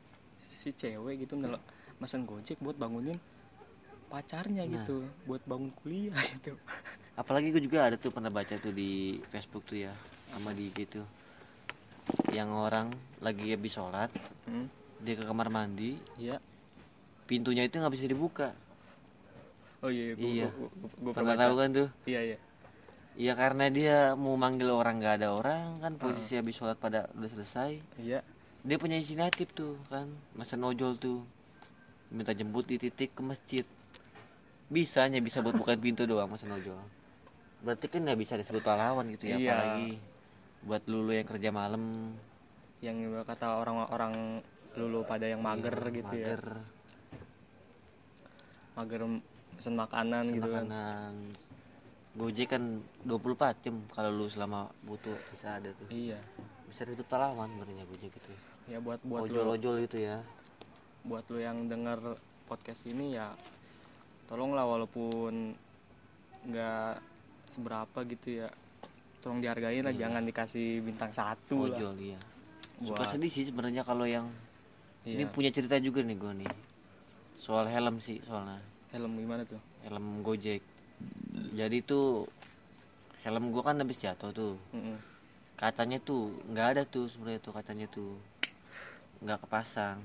si 0.55 0.71
cewek 0.71 1.21
gitu 1.21 1.35
nel 1.35 1.59
mesen 1.97 2.23
gojek 2.23 2.55
buat 2.57 2.73
bangunin 2.73 3.19
pacarnya 4.07 4.63
Nah. 4.63 4.79
gitu, 4.79 5.01
buat 5.23 5.43
bangun 5.43 5.73
kuliah 5.75 6.13
gitu. 6.33 6.55
apalagi 7.13 7.49
gue 7.49 7.61
juga 7.61 7.83
ada 7.83 7.93
tuh 7.93 8.09
pernah 8.09 8.29
baca 8.29 8.55
tuh 8.55 8.71
di 8.71 8.91
Facebook 9.27 9.65
tuh 9.65 9.81
ya 9.81 9.93
sama 10.29 10.49
di 10.49 10.69
gitu 10.69 11.03
yang 12.29 12.49
orang 12.49 12.89
lagi 13.19 13.49
habis 13.49 13.69
sholat 13.71 14.09
Hmm, 14.43 14.65
dia 15.03 15.15
ke 15.15 15.23
kamar 15.23 15.47
mandi. 15.47 15.99
Iya. 16.17 16.39
pintunya 17.23 17.63
itu 17.63 17.79
nggak 17.79 17.93
bisa 17.93 18.03
dibuka. 18.05 18.51
Oh 19.79 19.87
iya, 19.87 20.11
gua, 20.13 20.27
Iya. 20.27 20.47
gua, 20.49 20.67
gua, 20.69 20.89
gua 20.99 21.11
pernah 21.15 21.35
tahu 21.39 21.53
kan 21.55 21.69
tuh? 21.71 21.87
Iya, 22.03 22.19
iya. 22.25 22.37
Iya 23.13 23.33
karena 23.33 23.65
dia 23.69 23.97
mau 24.13 24.35
manggil 24.35 24.67
orang 24.67 24.99
nggak 24.99 25.15
ada 25.21 25.29
orang 25.31 25.79
kan 25.79 25.95
posisi 25.95 26.35
habis 26.35 26.55
sholat 26.55 26.75
pada 26.75 27.07
udah 27.13 27.29
selesai. 27.29 27.79
Iya. 27.99 28.19
dia 28.63 28.79
punya 28.79 28.95
inisiatif 28.95 29.51
tuh 29.51 29.75
kan 29.87 30.07
mesen 30.33 30.63
ojol 30.63 30.95
tuh. 30.95 31.19
Minta 32.09 32.31
jemput 32.31 32.63
di 32.63 32.75
titik 32.75 33.11
ke 33.11 33.21
masjid. 33.21 33.63
Bisa 34.67 35.03
hanya 35.03 35.19
bisa 35.19 35.39
buat 35.39 35.53
buka 35.53 35.75
pintu 35.79 36.03
doang 36.03 36.27
mesen 36.27 36.49
ojol 36.49 36.79
berarti 37.63 37.87
kan 37.87 38.03
nggak 38.03 38.19
bisa 38.19 38.35
disebut 38.35 38.59
pahlawan 38.59 39.07
gitu 39.07 39.31
ya 39.31 39.39
Iya. 39.39 39.51
apalagi 39.55 39.89
buat 40.63 40.83
lulu 40.83 41.11
yang 41.11 41.23
kerja 41.23 41.49
malam. 41.49 42.11
Yang 42.79 43.23
kata 43.23 43.55
orang-orang 43.55 44.43
lulu 44.75 45.03
pada 45.03 45.25
yang 45.25 45.39
mager 45.39 45.73
Iya, 45.75 45.91
gitu 45.93 46.13
ya. 46.13 46.27
mager, 46.33 46.43
mager 48.73 49.01
pesen 49.53 49.75
makanan 49.75 50.23
pesen 50.25 50.35
gitu 50.35 50.49
kan. 50.49 50.65
makanan. 50.65 51.13
Gojek 52.13 52.47
kan 52.47 52.63
24 53.03 53.63
jam 53.63 53.75
kalau 53.89 54.11
lu 54.11 54.27
selama 54.27 54.69
butuh 54.83 55.17
bisa 55.31 55.57
ada 55.57 55.69
tuh. 55.73 55.89
Iya. 55.89 56.21
Bisa 56.67 56.85
disebut 56.85 57.05
pahlawan 57.05 57.49
sebenarnya 57.49 57.85
Gojek 57.87 58.13
itu. 58.13 58.33
Ya 58.65 58.77
buat 58.79 59.01
buat 59.03 59.25
ojol-ojol 59.25 59.81
gitu 59.83 59.97
ya. 59.99 60.21
Buat 61.03 61.25
lu 61.27 61.37
yang 61.37 61.65
denger 61.65 61.99
podcast 62.43 62.85
ini 62.85 63.13
ya 63.13 63.33
tolonglah 64.25 64.63
walaupun 64.63 65.53
nggak 66.45 66.93
seberapa 67.49 67.99
gitu 68.07 68.41
ya. 68.41 68.49
Tolong 69.19 69.39
dihargain 69.39 69.81
lah 69.81 69.91
Iya. 69.91 70.01
jangan 70.05 70.23
dikasih 70.23 70.81
bintang 70.81 71.09
satu 71.09 71.65
lah. 71.65 71.77
Ojol 71.77 71.95
iya. 71.99 72.19
Suka 72.77 72.99
buat 72.99 73.09
sedih 73.09 73.31
sih 73.31 73.45
sebenarnya 73.47 73.81
kalau 73.81 74.03
yang 74.03 74.27
ini 75.03 75.27
iya. 75.27 75.31
punya 75.31 75.51
cerita 75.51 75.75
juga 75.83 75.99
nih 75.99 76.15
gue 76.15 76.33
nih. 76.43 76.51
Soal 77.43 77.67
helm 77.67 77.99
sih 77.99 78.23
soalnya. 78.23 78.59
Helm 78.95 79.19
gimana 79.19 79.43
tuh? 79.43 79.59
Helm 79.83 80.23
Gojek. 80.23 80.63
Jadi 81.59 81.83
tuh 81.83 82.23
helm 83.27 83.51
gua 83.51 83.71
kan 83.71 83.79
habis 83.83 83.99
jatuh 83.99 84.31
tuh. 84.31 84.55
Mm-mm. 84.71 84.99
kacanya 85.53 85.95
tuh 86.01 86.33
nggak 86.49 86.67
ada 86.75 86.83
tuh 86.83 87.07
sebenarnya 87.11 87.43
tuh 87.43 87.51
kacanya 87.51 87.87
tuh. 87.91 88.15
Nggak 89.19 89.43
kepasang. 89.43 89.99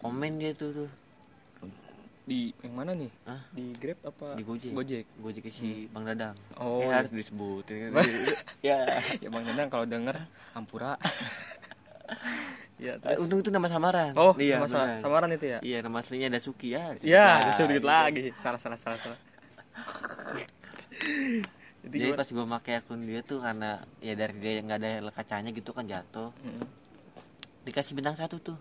Komen 0.00 0.40
dia 0.40 0.56
tuh 0.56 0.72
tuh. 0.72 0.90
Di 2.24 2.56
yang 2.64 2.72
mana 2.72 2.96
nih? 2.96 3.12
Hah? 3.28 3.40
di 3.52 3.76
Grab 3.76 4.00
apa 4.08 4.32
di 4.32 4.42
Gojek. 4.48 4.72
Gojek? 4.72 5.04
Gojek 5.20 5.44
si 5.52 5.92
Bang 5.92 6.08
Dadang. 6.08 6.32
Oh 6.56 6.80
eh, 6.80 6.88
iya. 6.88 7.04
harus 7.04 7.12
disebut 7.12 7.68
ya 8.64 8.80
ya. 9.20 9.28
Bang 9.28 9.44
Danang 9.44 9.68
kalau 9.68 9.84
denger 9.84 10.16
Ampura 10.56 10.96
ya 12.84 12.94
terus? 13.00 13.18
untung 13.24 13.40
itu 13.40 13.48
nama 13.48 13.68
samaran. 13.72 14.12
Oh 14.14 14.36
iya 14.36 14.60
nama 14.60 14.68
benar. 14.68 15.00
samaran 15.00 15.30
itu 15.32 15.46
ya? 15.48 15.58
Iya 15.64 15.78
nama 15.80 16.04
aslinya 16.04 16.28
Dasuki 16.28 16.76
ya. 16.76 16.92
Ya 17.00 17.40
Nah, 17.40 17.48
disebut 17.48 17.68
dikit 17.72 17.80
gitu. 17.80 17.88
lagi. 17.88 18.24
Salah 18.36 18.60
salah 18.60 18.76
salah 18.76 18.98
salah. 19.00 19.18
Jadi 21.84 22.00
jadi 22.00 22.16
pas 22.16 22.24
gua 22.32 22.48
pakai 22.56 22.80
akun 22.80 23.04
dia 23.04 23.20
tuh 23.20 23.44
karena 23.44 23.76
ya 24.00 24.16
dari 24.16 24.40
dia 24.40 24.56
yang 24.56 24.72
nggak 24.72 24.80
ada 24.80 25.12
kacanya 25.12 25.52
gitu 25.52 25.76
kan 25.76 25.84
jatuh. 25.84 26.32
Mm-mm. 26.40 26.64
dikasih 27.64 27.92
bintang 27.92 28.16
satu 28.16 28.40
tuh. 28.40 28.56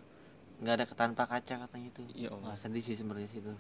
Nggak 0.60 0.74
ada 0.76 0.86
tanpa 0.92 1.24
kaca 1.28 1.56
katanya 1.68 1.90
tuh. 1.96 2.04
Ya 2.16 2.28
Allah. 2.32 2.52
Wah, 2.52 2.58
sedih 2.60 2.84
sih 2.84 3.00
sebenarnya 3.00 3.28
sih 3.32 3.40
tuh 3.40 3.56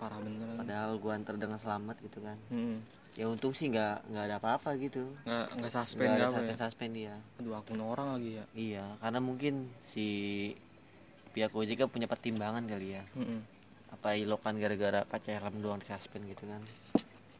parah 0.00 0.16
beneran 0.16 0.56
padahal 0.56 0.96
gua 0.96 1.12
antar 1.20 1.36
dengan 1.36 1.60
selamat 1.60 1.96
gitu 2.00 2.24
kan. 2.24 2.36
Mm-mm. 2.48 2.80
Ya 3.12 3.28
untung 3.28 3.52
sih 3.52 3.68
nggak 3.68 4.08
nggak 4.08 4.24
ada 4.24 4.36
apa-apa 4.40 4.72
gitu. 4.80 5.04
Nggak 5.28 5.46
nggak 5.60 5.72
suspend 5.72 6.08
nggak 6.08 6.16
ada 6.16 6.24
apa 6.24 6.32
ya? 6.32 6.40
suspend 6.40 6.60
suspend 6.64 6.92
dia 6.96 7.14
aduh 7.40 7.52
akun 7.60 7.80
orang 7.84 8.08
lagi 8.16 8.30
ya. 8.40 8.44
Iya 8.56 8.84
karena 9.04 9.20
mungkin 9.20 9.54
si 9.84 10.06
pihak 11.36 11.52
kan 11.52 11.88
punya 11.92 12.08
pertimbangan 12.08 12.64
kali 12.64 12.96
ya. 12.96 13.04
Mm-mm. 13.16 13.40
apa 13.92 14.16
ilokan 14.16 14.56
gara-gara 14.56 15.04
helm 15.04 15.60
doang 15.60 15.76
di 15.76 15.84
suspend 15.84 16.24
gitu 16.24 16.48
kan? 16.48 16.64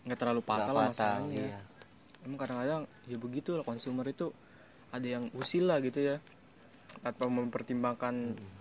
Nggak 0.05 0.19
terlalu 0.21 0.43
patah 0.45 0.73
lah 0.76 0.93
fatal, 0.93 1.25
masalahnya 1.25 1.45
iya. 1.49 1.61
emang 2.29 2.38
kadang-kadang 2.38 2.83
ya 3.09 3.17
begitu 3.17 3.57
lah 3.57 3.64
konsumer 3.64 4.05
itu 4.12 4.29
ada 4.93 5.09
yang 5.09 5.25
usil 5.33 5.64
lah 5.73 5.81
gitu 5.81 6.05
ya. 6.05 6.21
Tanpa 7.00 7.25
mempertimbangkan 7.33 8.37
Mm-mm. 8.37 8.52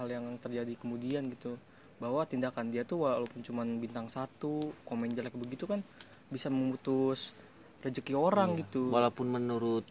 hal 0.00 0.08
yang 0.08 0.24
terjadi 0.40 0.72
kemudian 0.80 1.28
gitu. 1.28 1.60
Bahwa 2.00 2.24
tindakan 2.24 2.72
dia 2.72 2.88
tuh 2.88 3.04
walaupun 3.04 3.44
cuman 3.44 3.76
bintang 3.76 4.08
satu 4.08 4.72
komen 4.88 5.12
jelek 5.12 5.36
begitu 5.36 5.68
kan 5.68 5.84
bisa 6.30 6.46
memutus 6.46 7.34
rezeki 7.80 8.14
orang 8.14 8.54
Iya. 8.54 8.58
gitu 8.62 8.88
walaupun 8.88 9.26
menurut 9.26 9.82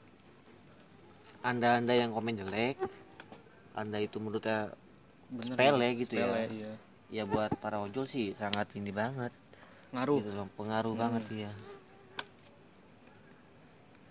anda-anda 1.41 1.93
yang 1.93 2.10
komen 2.10 2.36
jelek 2.38 2.75
anda 3.74 3.98
itu 3.98 4.17
menurutnya 4.17 4.72
Bener, 5.29 5.53
sepele 5.53 5.86
ya. 5.86 5.93
gitu 5.96 6.13
Sepele, 6.15 6.39
ya. 6.39 6.48
iya. 6.50 6.74
ya 7.12 7.24
buat 7.25 7.51
para 7.58 7.79
ojol 7.79 8.05
sih 8.05 8.34
sangat 8.34 8.72
ini 8.74 8.89
banget 8.89 9.31
ngaruh 9.91 10.19
gitu 10.19 10.31
pengaruh 10.55 10.93
Hmm. 10.93 11.01
banget 11.01 11.24
ya 11.41 11.51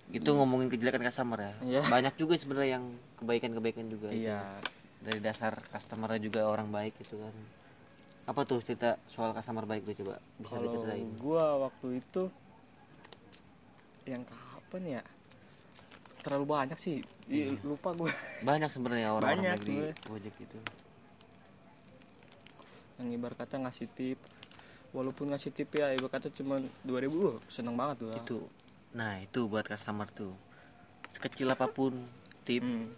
itu 0.08 0.25
ngomongin 0.26 0.68
kejelekan 0.68 1.02
customer 1.02 1.38
ya 1.38 1.54
Iya. 1.62 1.80
banyak 1.87 2.14
juga 2.16 2.35
sebenarnya 2.35 2.80
yang 2.80 2.85
kebaikan-kebaikan 3.18 3.87
juga 3.87 4.08
itu. 4.08 4.25
iya 4.25 4.40
dari 4.99 5.20
dasar 5.20 5.61
customernya 5.68 6.18
juga 6.18 6.40
orang 6.44 6.68
baik 6.68 6.97
gitu 6.99 7.20
kan 7.20 7.35
apa 8.28 8.44
tuh 8.44 8.61
cerita 8.61 9.00
soal 9.08 9.32
customer 9.32 9.64
baik 9.64 9.88
tuh 9.88 10.04
coba? 10.04 10.20
Bisa 10.37 10.52
kalau 10.52 10.62
diceritain. 10.68 11.08
gua 11.16 11.44
waktu 11.64 11.99
itu 11.99 12.23
yang 14.04 14.20
kapan 14.23 15.00
ya? 15.00 15.02
Terlalu 16.20 16.44
banyak 16.44 16.76
sih. 16.76 17.00
Ih, 17.28 17.56
Iya. 17.56 17.64
lupa 17.64 17.92
gue 17.92 18.12
banyak 18.42 18.68
sebenarnya 18.68 19.16
orang-orang 19.16 19.56
Banyak 19.56 19.61
di. 19.64 19.76
Gojek 20.04 20.37
itu. 20.38 20.58
Yang 23.00 23.08
ibarat 23.16 23.37
kata 23.38 23.56
ngasih 23.64 23.88
tip. 23.88 24.18
Walaupun 24.92 25.32
ngasih 25.32 25.52
tip 25.52 25.68
ya 25.73 25.92
ibarat 25.92 26.20
kata 26.20 26.28
cuma 26.32 26.61
2000 26.85 27.08
uh, 27.08 27.37
seneng 27.49 27.76
banget 27.76 27.97
tuh 28.04 28.12
itu. 28.12 28.38
Nah 28.92 29.20
itu 29.20 29.49
buat 29.49 29.64
customer 29.64 30.08
tuh. 30.08 30.32
Sekecil 31.16 31.49
apa 31.49 31.64
pun 31.64 31.97
tip 32.44 32.61
Hmm, 32.61 32.88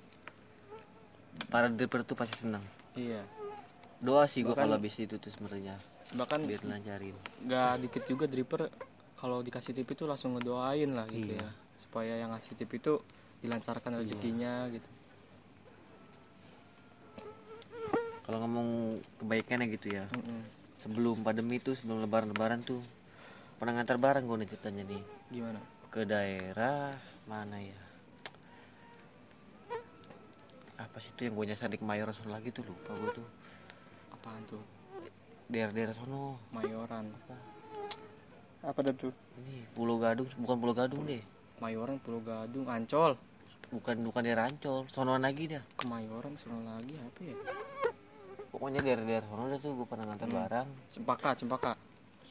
para 1.46 1.66
driver 1.66 2.02
tuh 2.02 2.14
pasti 2.14 2.38
senang 2.38 2.62
iya 2.94 3.22
doa 4.00 4.24
sih 4.24 4.40
gua 4.40 4.52
Bahkan- 4.52 4.64
kalau 4.64 4.74
habis 4.76 4.96
itu 4.96 5.16
tuh 5.16 5.30
sebenarnya. 5.30 5.76
bahkan 6.10 6.42
biar 6.42 6.58
lancarin 6.64 7.14
nggak 7.40 7.72
dikit 7.80 8.02
juga 8.04 8.26
dripper 8.26 8.66
kalau 9.14 9.40
dikasih 9.40 9.70
tip 9.72 9.86
itu 9.86 10.04
langsung 10.04 10.34
ngedoain 10.34 10.90
lah 10.90 11.06
gitu 11.06 11.36
Iya. 11.36 11.44
ya. 11.44 11.50
Supaya 11.78 12.12
yang 12.16 12.32
ngasih 12.32 12.56
tip 12.56 12.70
itu 12.70 12.98
dilancarkan 13.40 13.94
rezekinya 13.96 14.66
gitu. 14.68 14.88
Kalau 18.20 18.38
ngomong 18.40 18.68
kebaikannya 19.18 19.66
gitu 19.70 19.92
ya. 19.92 20.06
Mm-mm. 20.10 20.40
sebelum 20.80 21.20
pandemi 21.20 21.60
tuh 21.60 21.76
sebelum 21.76 22.00
lebaran-lebaran 22.00 22.64
tuh 22.64 22.80
pernah 23.60 23.76
ngantar 23.76 24.00
barang 24.00 24.24
gue 24.24 24.36
nih 24.40 24.48
ceritanya 24.48 24.82
nih. 24.88 25.02
Gimana? 25.28 25.60
Ke 25.86 26.08
daerah 26.08 26.96
mana 27.26 27.60
ya? 27.60 27.76
Apa 30.80 30.96
sih 30.96 31.12
itu 31.12 31.28
yang 31.28 31.36
gue 31.36 31.44
nyasar 31.44 31.68
di 31.68 31.76
Kemayoran 31.76 32.16
lagi 32.26 32.48
tuh 32.48 32.64
lupa 32.64 32.96
gue 32.96 33.10
tuh 33.14 33.28
apaan 34.20 34.42
tuh? 34.46 34.60
Daerah-daerah 35.48 35.96
sono. 35.96 36.36
Mayoran. 36.52 37.08
Apa? 37.08 37.34
Apa 38.68 38.78
tuh? 38.92 39.08
Ini 39.40 39.64
Pulau 39.72 39.96
Gadung 39.96 40.28
bukan 40.36 40.56
Pulau 40.60 40.74
Gadung 40.76 41.02
deh. 41.08 41.24
Mayoran 41.60 42.00
pulau 42.00 42.20
gadung 42.20 42.68
ancol. 42.68 43.16
Bukan 43.68 44.00
bukan 44.02 44.24
daerah 44.24 44.48
Ancol 44.48 44.82
sonoan 44.90 45.22
lagi 45.22 45.46
dah 45.46 45.62
kemayoran 45.78 46.34
sono 46.40 46.58
lagi 46.64 46.90
apa 46.96 47.20
ya? 47.22 47.36
Pokoknya 48.50 48.80
daerah-daerah 48.82 49.26
sono 49.28 49.46
dah 49.46 49.60
tuh 49.60 49.76
gue 49.76 49.86
pernah 49.86 50.08
ngantar 50.10 50.26
Hmm. 50.26 50.38
barang. 50.40 50.68
Cempaka 50.90 51.30
cempaka. 51.36 51.72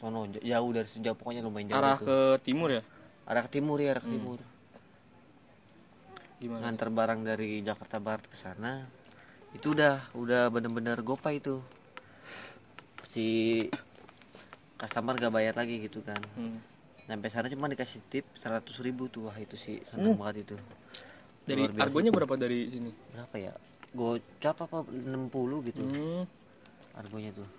Sono 0.01 0.25
jauh 0.34 0.69
dari 0.74 0.89
sejauh 0.89 1.15
pokoknya 1.15 1.46
lumayan 1.46 1.69
jauh 1.72 1.79
arah 1.79 1.96
tuh. 1.96 2.05
ke 2.10 2.17
timur 2.43 2.69
ya? 2.74 2.81
Arah 3.29 3.43
ke 3.46 3.51
timur 3.53 3.77
ya 3.79 3.89
arah 3.93 4.03
ke 4.03 4.10
Hmm. 4.10 4.15
timur. 4.19 4.39
Gimana? 6.41 6.62
Ngantar 6.67 6.89
barang 6.91 7.19
dari 7.24 7.50
Jakarta 7.62 7.98
Barat 8.01 8.25
ke 8.25 8.36
sana. 8.36 8.84
Itu 9.53 9.72
udah 9.77 10.12
udah 10.17 10.50
bener-bener 10.51 11.00
gopay 11.05 11.38
itu 11.39 11.62
si 13.10 13.25
customer 14.75 15.18
gak 15.18 15.30
bayar 15.30 15.54
lagi 15.54 15.82
gitu 15.82 16.00
kan 16.00 16.22
Hmm. 16.34 16.62
sampai 17.04 17.28
sana 17.28 17.50
cuma 17.50 17.66
dikasih 17.66 18.00
tip 18.06 18.25
100 18.36 18.62
ribu 18.80 19.06
tuh 19.06 19.28
wah 19.28 19.36
itu 19.36 19.58
sih 19.58 19.82
seneng 19.84 20.13
Hmm. 20.13 20.22
banget 20.22 20.46
itu 20.46 20.56
dari 21.44 21.66
argonya 21.75 22.10
itu. 22.10 22.16
berapa 22.16 22.36
dari 22.38 22.70
sini 22.70 22.92
berapa 23.12 23.36
ya 23.39 23.54
gocap 23.92 24.58
apa 24.62 24.86
60 24.86 25.25
gitu 25.66 25.82
hmm. 25.82 26.22
argonya 26.96 27.34
tuh 27.34 27.50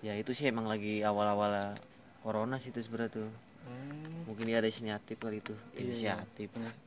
ya 0.00 0.14
itu 0.14 0.30
sih 0.30 0.46
emang 0.46 0.64
lagi 0.64 1.02
awal-awal 1.02 1.74
corona 2.22 2.56
sih 2.56 2.70
itu 2.70 2.80
sebenarnya 2.80 3.12
tuh 3.16 3.28
Hmm. 3.66 4.22
mungkin 4.24 4.46
dia 4.46 4.62
ada 4.62 4.70
inisiatif 4.70 5.18
kali 5.18 5.42
itu 5.42 5.50
Iya, 5.50 5.74
iya. 5.74 5.82
inisiatif 6.22 6.48
Ini- 6.54 6.78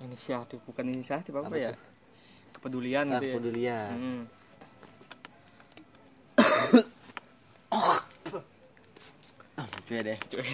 inisiatif 0.00 0.58
bukan 0.62 0.84
inisiatif 0.86 1.32
apa, 1.34 1.50
Apa 1.50 1.58
ya 1.58 1.72
kepedulian 2.52 3.04
ah 3.08 3.18
gitu 3.18 3.26
ya 3.26 3.34
pedulian 3.34 3.90
Hmm. 3.92 4.22
Ya 9.90 10.02
deh. 10.06 10.18
Cuy. 10.30 10.48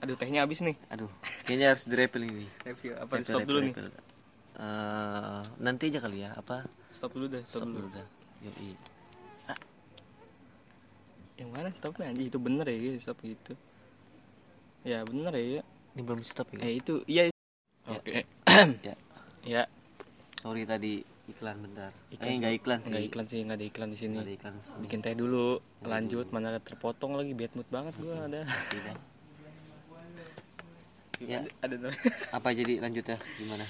aduh 0.00 0.16
tehnya 0.16 0.46
habis 0.46 0.64
nih. 0.64 0.76
Aduh 0.88 1.10
kayaknya 1.44 1.76
harus 1.76 1.84
direpel 1.84 2.24
ini 2.24 2.46
review 2.64 2.96
apa 2.96 3.20
Refill, 3.20 3.26
stop 3.26 3.40
refill, 3.44 3.48
dulu 3.52 3.60
nih? 3.66 3.72
refill. 3.76 3.90
Eh, 4.60 5.40
nanti 5.64 5.84
aja 5.88 5.98
kali 6.04 6.18
ya 6.24 6.30
apa? 6.36 6.64
Stop 6.92 7.10
dulu 7.16 7.26
deh 7.32 7.42
stop, 7.44 7.64
stop 7.64 7.68
dulu. 7.68 7.86
dulu 7.86 7.96
dah. 7.96 8.06
Yoi. 8.44 8.72
yang 11.40 11.56
mana 11.56 11.72
stopnya 11.72 12.12
anjing 12.12 12.28
itu 12.28 12.36
bener 12.36 12.68
ya 12.68 12.76
guys, 12.76 13.00
stop 13.00 13.16
gitu. 13.24 13.56
Ya 14.84 15.00
bener 15.08 15.32
ya 15.32 15.64
ini 15.96 16.00
belum 16.04 16.20
stop 16.20 16.52
ya? 16.52 16.60
Eh 16.60 16.80
itu 16.80 17.00
iya. 17.08 17.28
Ya. 17.28 17.34
oke. 17.96 18.12
Ya. 18.12 18.94
ya. 19.56 19.62
Sorry 20.40 20.64
tadi 20.64 21.04
iklan 21.30 21.56
bentar. 21.62 21.90
Iklan 22.10 22.26
eh 22.28 22.34
nggak 22.38 22.54
iklan 22.58 22.78
sih. 22.80 22.88
nggak 22.90 23.04
iklan 23.08 23.26
sih 23.26 23.38
nggak 23.46 23.58
ada 23.58 23.66
iklan 23.66 23.88
di 23.90 23.98
sini. 23.98 24.16
Ada 24.18 24.32
iklan 24.34 24.54
sih. 24.58 24.70
bikin 24.82 24.98
teh 25.00 25.14
dulu 25.14 25.58
lanjut 25.86 26.26
mana 26.34 26.58
terpotong 26.58 27.14
lagi 27.14 27.32
bad 27.32 27.52
mood 27.54 27.68
banget 27.70 27.94
gua 27.98 28.26
ada. 28.26 28.42
Tidak. 28.70 28.98
Ya. 31.20 31.44
ada 31.60 31.76
apa 32.36 32.48
jadi 32.56 32.80
lanjut 32.80 33.04
ya? 33.04 33.20
Gimana? 33.36 33.60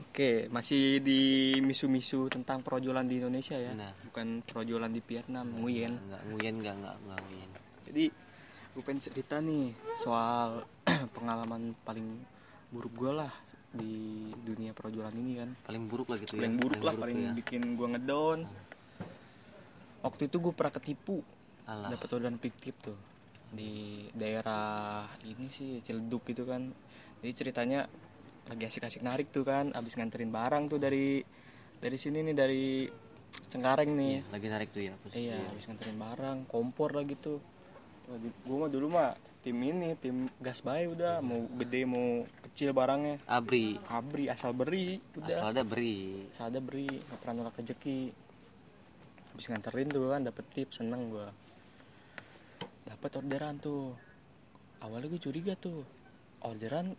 Oke, 0.00 0.48
masih 0.48 1.04
di 1.04 1.52
misu-misu 1.60 2.32
tentang 2.32 2.64
projolan 2.64 3.04
di 3.04 3.20
Indonesia 3.20 3.60
ya, 3.60 3.76
Nah. 3.76 3.92
bukan 4.08 4.40
projolan 4.40 4.94
di 4.96 5.04
Vietnam, 5.04 5.52
Nguyen. 5.52 5.92
nggak 5.92 6.22
nguyen 6.32 6.54
nggak 6.64 6.74
nggak 6.80 6.96
nggak 7.04 7.18
nguyen. 7.28 7.50
Jadi, 7.92 8.04
gue 8.72 8.82
pengen 8.86 9.02
cerita 9.04 9.36
nih 9.42 9.74
soal 10.00 10.64
pengalaman 11.18 11.76
paling 11.84 12.08
buruk 12.72 12.94
gue 12.96 13.12
lah 13.20 13.32
di 13.78 13.94
dunia 14.42 14.74
projolan 14.74 15.14
ini 15.14 15.32
kan. 15.38 15.50
paling 15.64 15.86
buruk 15.86 16.10
lah 16.10 16.18
gitu 16.18 16.34
Paling 16.34 16.54
ya 16.54 16.60
buruk 16.60 16.82
lah, 16.82 16.94
paling 16.98 17.18
ya. 17.18 17.32
bikin 17.32 17.62
gue 17.78 17.88
ngedown. 17.94 18.38
Waktu 20.02 20.22
itu 20.30 20.36
gue 20.38 20.52
pernah 20.54 20.72
ketipu, 20.74 21.22
dapat 21.66 22.08
orderan 22.14 22.38
fiktif 22.38 22.74
tuh 22.82 22.98
di 23.48 24.04
daerah 24.12 25.06
ini 25.24 25.46
sih 25.48 25.80
Ciledug 25.82 26.22
gitu 26.28 26.44
kan. 26.44 26.68
Jadi 27.22 27.32
ceritanya 27.34 27.86
lagi 28.48 28.64
asik-asik 28.64 29.02
narik 29.04 29.28
tuh 29.28 29.44
kan, 29.44 29.72
abis 29.76 29.98
nganterin 29.98 30.32
barang 30.32 30.72
tuh 30.72 30.80
dari 30.80 31.20
dari 31.78 31.96
sini 32.00 32.24
nih 32.26 32.36
dari 32.36 32.66
Cengkareng 33.48 33.92
nih. 33.96 34.14
Iya, 34.20 34.32
lagi 34.34 34.46
narik 34.48 34.68
tuh 34.72 34.82
ya. 34.84 34.94
Iya, 35.16 35.38
habis 35.52 35.64
nganterin 35.68 35.96
barang, 35.96 36.38
kompor 36.48 36.92
lah 36.92 37.04
gitu. 37.08 37.40
Gue 38.44 38.56
mah 38.56 38.70
dulu 38.72 38.86
mah 38.92 39.12
tim 39.48 39.64
ini, 39.64 39.96
tim 39.96 40.28
gas 40.44 40.60
bayi 40.60 40.92
udah 40.92 41.24
mau 41.24 41.40
gede 41.56 41.88
mau 41.88 42.20
kecil 42.44 42.76
barangnya. 42.76 43.16
abri 43.24 43.80
Abri 43.88 44.28
asal 44.28 44.52
beri, 44.52 45.00
udah. 45.16 45.40
asal 45.40 45.48
ada 45.56 45.64
beri 45.64 46.20
Asal 46.36 46.52
ada 46.52 46.60
beri, 46.60 46.84
nggak 46.84 47.16
pernah 47.16 47.34
nolak 47.40 47.56
rezeki. 47.56 48.12
Habis 49.32 49.46
nganterin 49.48 49.88
tuh 49.88 50.12
kan 50.12 50.20
dapet 50.20 50.44
tip, 50.52 50.68
seneng 50.68 51.08
gua. 51.08 51.32
Dapat 52.84 53.24
orderan 53.24 53.56
tuh. 53.56 53.96
Awalnya 54.84 55.08
gue 55.08 55.20
curiga 55.22 55.56
tuh. 55.56 55.80
Orderan 56.44 56.92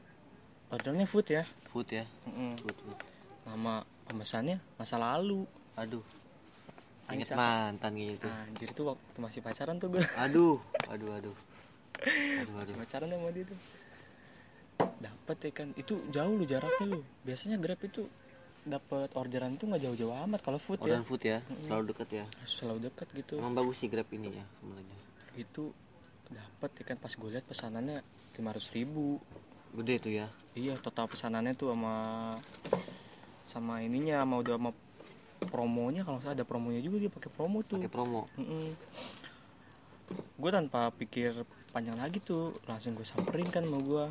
orderannya 0.73 1.05
food 1.05 1.29
ya. 1.29 1.45
food 1.69 1.85
ya 1.93 2.01
Mm-mm. 2.25 2.57
food, 2.57 2.73
food. 2.73 2.97
Nama 3.45 3.85
pemesannya 4.09 4.57
masa 4.75 4.97
lalu. 4.97 5.45
aduh 5.77 6.01
Aisyah. 7.09 7.37
mantan 7.37 7.93
gitu 7.97 8.25
Anjir 8.25 8.69
tuh 8.73 8.93
waktu 8.93 9.17
masih 9.17 9.41
pacaran 9.41 9.77
tuh 9.77 9.93
gue. 9.93 10.03
aduh 10.17 10.57
aduh 10.89 11.09
aduh 11.13 11.35
Sama 11.99 12.63
pacaran 12.83 13.09
sama 13.11 13.29
dia 13.35 13.43
tuh. 13.43 13.59
Dapat 14.79 15.37
ya 15.43 15.51
kan. 15.51 15.67
Itu 15.75 15.99
jauh 16.15 16.33
lu 16.35 16.47
jaraknya 16.47 16.85
lu 16.87 17.03
biasanya 17.27 17.59
grab 17.59 17.79
itu 17.83 18.07
dapat 18.67 19.07
orderan 19.15 19.55
itu 19.55 19.67
nggak 19.67 19.81
jauh-jauh 19.87 20.15
amat 20.27 20.39
kalau 20.43 20.59
food 20.59 20.83
ya. 20.83 20.99
Orderan 20.99 21.05
food 21.07 21.21
ya 21.23 21.37
selalu 21.63 21.83
dekat 21.95 22.09
ya. 22.11 22.25
Selalu 22.43 22.79
dekat 22.91 23.07
gitu. 23.15 23.39
Emang 23.39 23.55
bagus 23.55 23.79
sih 23.83 23.87
grab 23.87 24.07
ini 24.11 24.35
ya 24.35 24.45
sebenarnya 24.59 24.97
itu 25.39 25.71
dapat 26.31 26.69
ya 26.79 26.83
kan. 26.87 26.97
Pas 26.99 27.13
gue 27.15 27.29
lihat 27.31 27.45
pesanannya 27.47 28.03
500.000 28.35 28.75
ribu. 28.75 29.19
Gede 29.69 29.95
tuh 30.01 30.11
ya. 30.11 30.27
Iya 30.57 30.75
total 30.81 31.07
pesanannya 31.07 31.55
tuh 31.55 31.71
sama 31.71 31.93
sama 33.47 33.79
ininya 33.85 34.23
sama 34.23 34.35
udah 34.43 34.55
sama 34.59 34.71
promonya. 35.51 36.03
Kalau 36.03 36.19
salah 36.19 36.35
ada 36.35 36.43
promonya 36.43 36.83
juga 36.83 36.99
dia 36.99 37.11
pakai 37.11 37.31
promo 37.31 37.63
tuh. 37.63 37.79
Pakai 37.79 37.91
promo 37.91 38.27
gue 40.39 40.51
tanpa 40.53 40.89
pikir 40.95 41.35
panjang 41.75 41.99
lagi 41.99 42.23
tuh 42.23 42.55
langsung 42.65 42.95
gue 42.95 43.05
samperin 43.05 43.49
kan 43.51 43.67
mau 43.67 43.81
gue. 43.83 44.05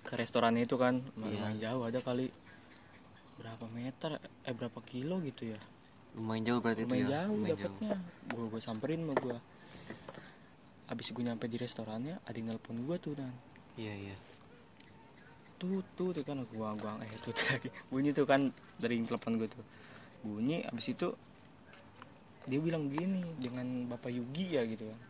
Ke 0.00 0.16
restorannya 0.16 0.64
itu 0.64 0.80
kan 0.80 0.98
lumayan 1.16 1.60
jauh 1.60 1.84
ada 1.84 2.00
kali. 2.00 2.32
Berapa 3.40 3.64
meter 3.72 4.20
eh 4.20 4.54
berapa 4.56 4.80
kilo 4.84 5.20
gitu 5.24 5.52
ya. 5.52 5.60
Lumayan 6.16 6.42
jauh 6.48 6.60
berarti 6.60 6.82
itu 6.84 6.90
lumayan 6.90 7.06
ya? 7.06 7.10
jauh 7.22 7.36
Lumayan 7.36 7.56
dapatnya 7.56 7.94
gue 8.30 8.44
gue 8.50 8.60
samperin 8.62 9.00
mau 9.06 9.16
gue 9.16 9.38
abis 10.90 11.14
gue 11.14 11.22
nyampe 11.22 11.46
di 11.46 11.54
restorannya 11.54 12.18
ada 12.26 12.34
yang 12.34 12.50
nelpon 12.50 12.82
gue 12.82 12.96
tuh 12.98 13.14
dan. 13.14 13.30
Iya 13.78 13.94
iya. 13.94 14.16
Tuh 15.60 15.84
tuh 15.94 16.10
tuh 16.10 16.24
kan 16.26 16.42
gua 16.50 16.74
gua 16.74 16.98
eh 17.04 17.12
tuh, 17.22 17.30
tuh 17.30 17.46
lagi. 17.54 17.70
Bunyi 17.92 18.10
tuh 18.10 18.26
kan 18.26 18.50
dari 18.82 18.98
telepon 19.06 19.38
gue 19.38 19.46
tuh. 19.46 19.62
Bunyi 20.26 20.66
abis 20.66 20.90
itu 20.90 21.14
dia 22.48 22.60
bilang 22.60 22.88
begini 22.88 23.20
dengan 23.36 23.66
bapak 23.90 24.08
Yugi 24.12 24.56
ya 24.56 24.62
gitu 24.64 24.88
kan. 24.88 25.00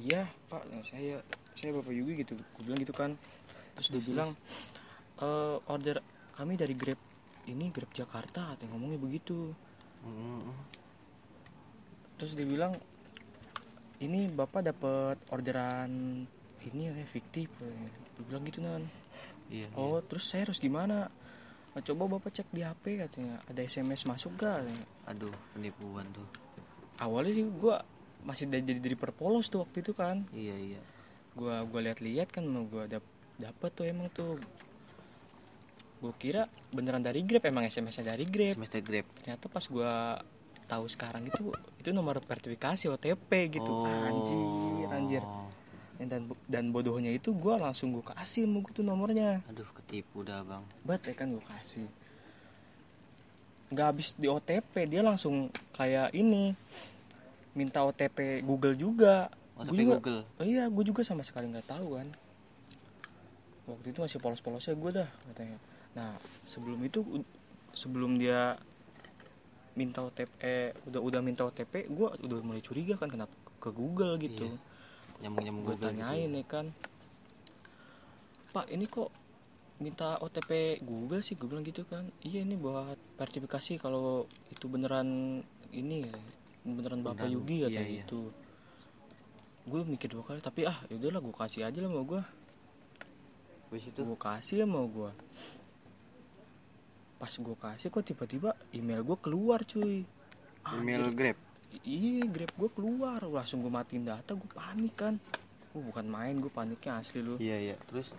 Iya 0.00 0.22
pak 0.48 0.62
saya 0.88 1.20
saya 1.58 1.70
bapak 1.76 1.92
Yugi 1.92 2.24
gitu. 2.24 2.34
Gue 2.56 2.62
bilang 2.64 2.80
gitu 2.80 2.94
kan. 2.96 3.16
Terus 3.76 3.88
dia 3.92 4.02
bilang 4.02 4.30
"Eh, 5.20 5.56
order 5.68 6.00
kami 6.36 6.56
dari 6.56 6.72
Grab 6.72 6.96
ini 7.48 7.68
Grab 7.68 7.92
Jakarta 7.92 8.56
atau 8.56 8.64
ngomongnya 8.72 9.00
begitu. 9.00 9.52
Mm, 10.00 10.48
terus 12.16 12.32
dia 12.32 12.48
bilang 12.48 12.72
ini 14.00 14.32
bapak 14.32 14.64
dapat 14.64 15.20
orderan 15.28 16.24
ini 16.64 16.82
ya 16.88 16.94
fiktif. 17.04 17.52
Dia 17.60 18.24
bilang 18.24 18.44
gitu 18.48 18.64
nan. 18.64 18.84
Iya. 19.50 19.66
Oh, 19.74 19.98
terus 20.00 20.30
saya 20.30 20.48
harus 20.48 20.62
gimana? 20.62 21.10
Nah, 21.70 21.80
coba 21.86 22.18
bapak 22.18 22.34
cek 22.34 22.50
di 22.50 22.66
HP 22.66 22.98
katanya 22.98 23.38
ada 23.46 23.60
SMS 23.62 24.02
masuk 24.02 24.34
gak? 24.34 24.58
Katanya. 24.58 24.86
aduh 25.06 25.34
penipuan 25.54 26.06
tuh 26.10 26.26
Awalnya 27.00 27.32
sih 27.32 27.46
gua 27.56 27.80
masih 28.26 28.50
jadi 28.50 28.76
dari 28.76 28.96
perpolos 28.98 29.48
tuh 29.48 29.64
waktu 29.64 29.80
itu 29.80 29.96
kan. 29.96 30.20
iya 30.36 30.52
iya 30.52 30.80
Gua 31.32 31.64
gua 31.64 31.80
lihat-lihat 31.80 32.28
kan 32.28 32.44
mau 32.44 32.68
gua 32.68 32.84
dap 32.84 33.00
dapat 33.40 33.70
tuh 33.72 33.88
emang 33.88 34.12
tuh. 34.12 34.36
Gua 36.04 36.12
kira 36.20 36.44
beneran 36.74 37.00
dari 37.00 37.24
Grab 37.24 37.40
emang 37.48 37.64
SMS-nya 37.64 38.12
dari 38.12 38.28
Grab. 38.28 38.60
semester 38.60 38.84
grab 38.84 39.06
Ternyata 39.16 39.48
pas 39.48 39.64
gua 39.64 40.20
tahu 40.68 40.84
sekarang 40.86 41.26
itu 41.26 41.50
itu 41.80 41.90
nomor 41.90 42.20
verifikasi 42.22 42.86
OTP 42.92 43.30
gitu. 43.56 43.72
Anjir, 43.88 44.88
anjir. 44.92 45.24
Dan 46.00 46.22
dan 46.48 46.72
bodohnya 46.72 47.12
itu 47.12 47.30
gua 47.32 47.60
langsung 47.60 47.92
gua 47.92 48.16
kasih 48.16 48.48
mau 48.48 48.64
tuh 48.66 48.80
nomornya. 48.80 49.44
aduh 49.46 49.68
ketipu 49.76 50.24
dah 50.24 50.40
bang. 50.40 50.64
Bat 50.82 51.04
ya 51.04 51.14
kan 51.14 51.28
gue 51.28 51.44
kasih. 51.46 51.84
Nggak 53.68 53.86
habis 53.86 54.08
di 54.16 54.26
OTP 54.26 54.88
dia 54.88 55.04
langsung 55.04 55.46
kayak 55.72 56.10
ini 56.10 56.56
minta 57.52 57.84
OTP 57.84 58.40
Google 58.40 58.74
juga. 58.74 59.28
OTP 59.54 59.68
Gua 59.76 59.76
juga- 59.76 59.96
Google? 60.00 60.20
Oh 60.40 60.46
iya 60.46 60.64
gue 60.66 60.84
juga 60.84 61.04
sama 61.04 61.20
sekali 61.20 61.52
nggak 61.52 61.68
tahu 61.68 61.94
kan. 61.94 62.08
Waktu 63.68 63.86
itu 63.86 63.98
masih 64.00 64.18
polos-polosnya 64.18 64.74
gue 64.74 64.90
dah 64.96 65.08
katanya. 65.28 65.58
Nah 65.94 66.10
sebelum 66.48 66.80
itu 66.80 67.04
sebelum 67.70 68.16
dia 68.16 68.56
minta 69.76 70.00
OTP 70.00 70.32
eh, 70.40 70.72
udah 70.88 70.98
udah 70.98 71.20
minta 71.20 71.44
OTP 71.44 71.86
gue 71.86 72.08
udah 72.24 72.36
mulai 72.40 72.58
curiga 72.58 72.96
kan 72.96 73.06
kenapa 73.06 73.30
ke 73.60 73.70
Google 73.70 74.16
gitu. 74.16 74.48
Iya. 74.48 74.79
Nyambung 75.20 75.44
nyambung 75.44 75.64
gue 75.68 75.76
Google 75.76 75.92
gitu. 75.92 76.00
tanyain 76.00 76.30
ya 76.32 76.44
kan. 76.48 76.66
Pak 78.50 78.66
ini 78.72 78.84
kok 78.90 79.10
minta 79.80 80.18
OTP 80.20 80.80
Google 80.84 81.22
sih? 81.22 81.38
Gue 81.38 81.48
bilang 81.48 81.64
gitu 81.64 81.84
kan. 81.86 82.04
Iya 82.24 82.42
ini 82.42 82.56
buat 82.56 82.98
verifikasi 83.20 83.78
kalau 83.80 84.26
itu 84.50 84.66
beneran 84.66 85.40
ini 85.70 86.08
ya, 86.08 86.18
beneran 86.66 87.00
bapak 87.04 87.28
Beneran, 87.28 87.34
Yugi 87.36 87.56
iya, 87.62 87.66
katanya 87.70 87.94
iya. 87.94 88.04
itu 88.04 88.20
gue 89.70 89.80
mikir 89.86 90.08
dua 90.08 90.24
kali 90.24 90.40
tapi 90.40 90.64
ah 90.64 90.74
yaudahlah 90.88 91.20
gue 91.20 91.34
kasih 91.36 91.68
aja 91.68 91.78
lah 91.84 91.92
mau 91.92 92.02
gue 92.02 92.22
gue 93.70 94.18
kasih 94.18 94.64
ya 94.64 94.66
mau 94.66 94.88
gue 94.88 95.12
pas 97.20 97.28
gue 97.28 97.56
kasih 97.60 97.92
kok 97.92 98.02
tiba-tiba 98.02 98.56
email 98.72 99.04
gue 99.04 99.18
keluar 99.20 99.60
cuy. 99.68 100.08
Email 100.80 101.12
grab 101.12 101.36
iya 101.82 102.26
grab 102.26 102.50
gue 102.50 102.70
keluar. 102.70 103.20
Langsung 103.22 103.60
gue 103.60 103.70
matiin 103.70 104.04
data 104.04 104.32
gue 104.32 104.50
panik 104.50 104.94
kan. 104.94 105.14
Gue 105.70 105.82
bukan 105.82 106.06
main 106.06 106.34
gue 106.36 106.50
paniknya 106.50 106.98
asli 106.98 107.20
lu. 107.20 107.36
Iya 107.36 107.56
iya. 107.56 107.76
Terus? 107.86 108.10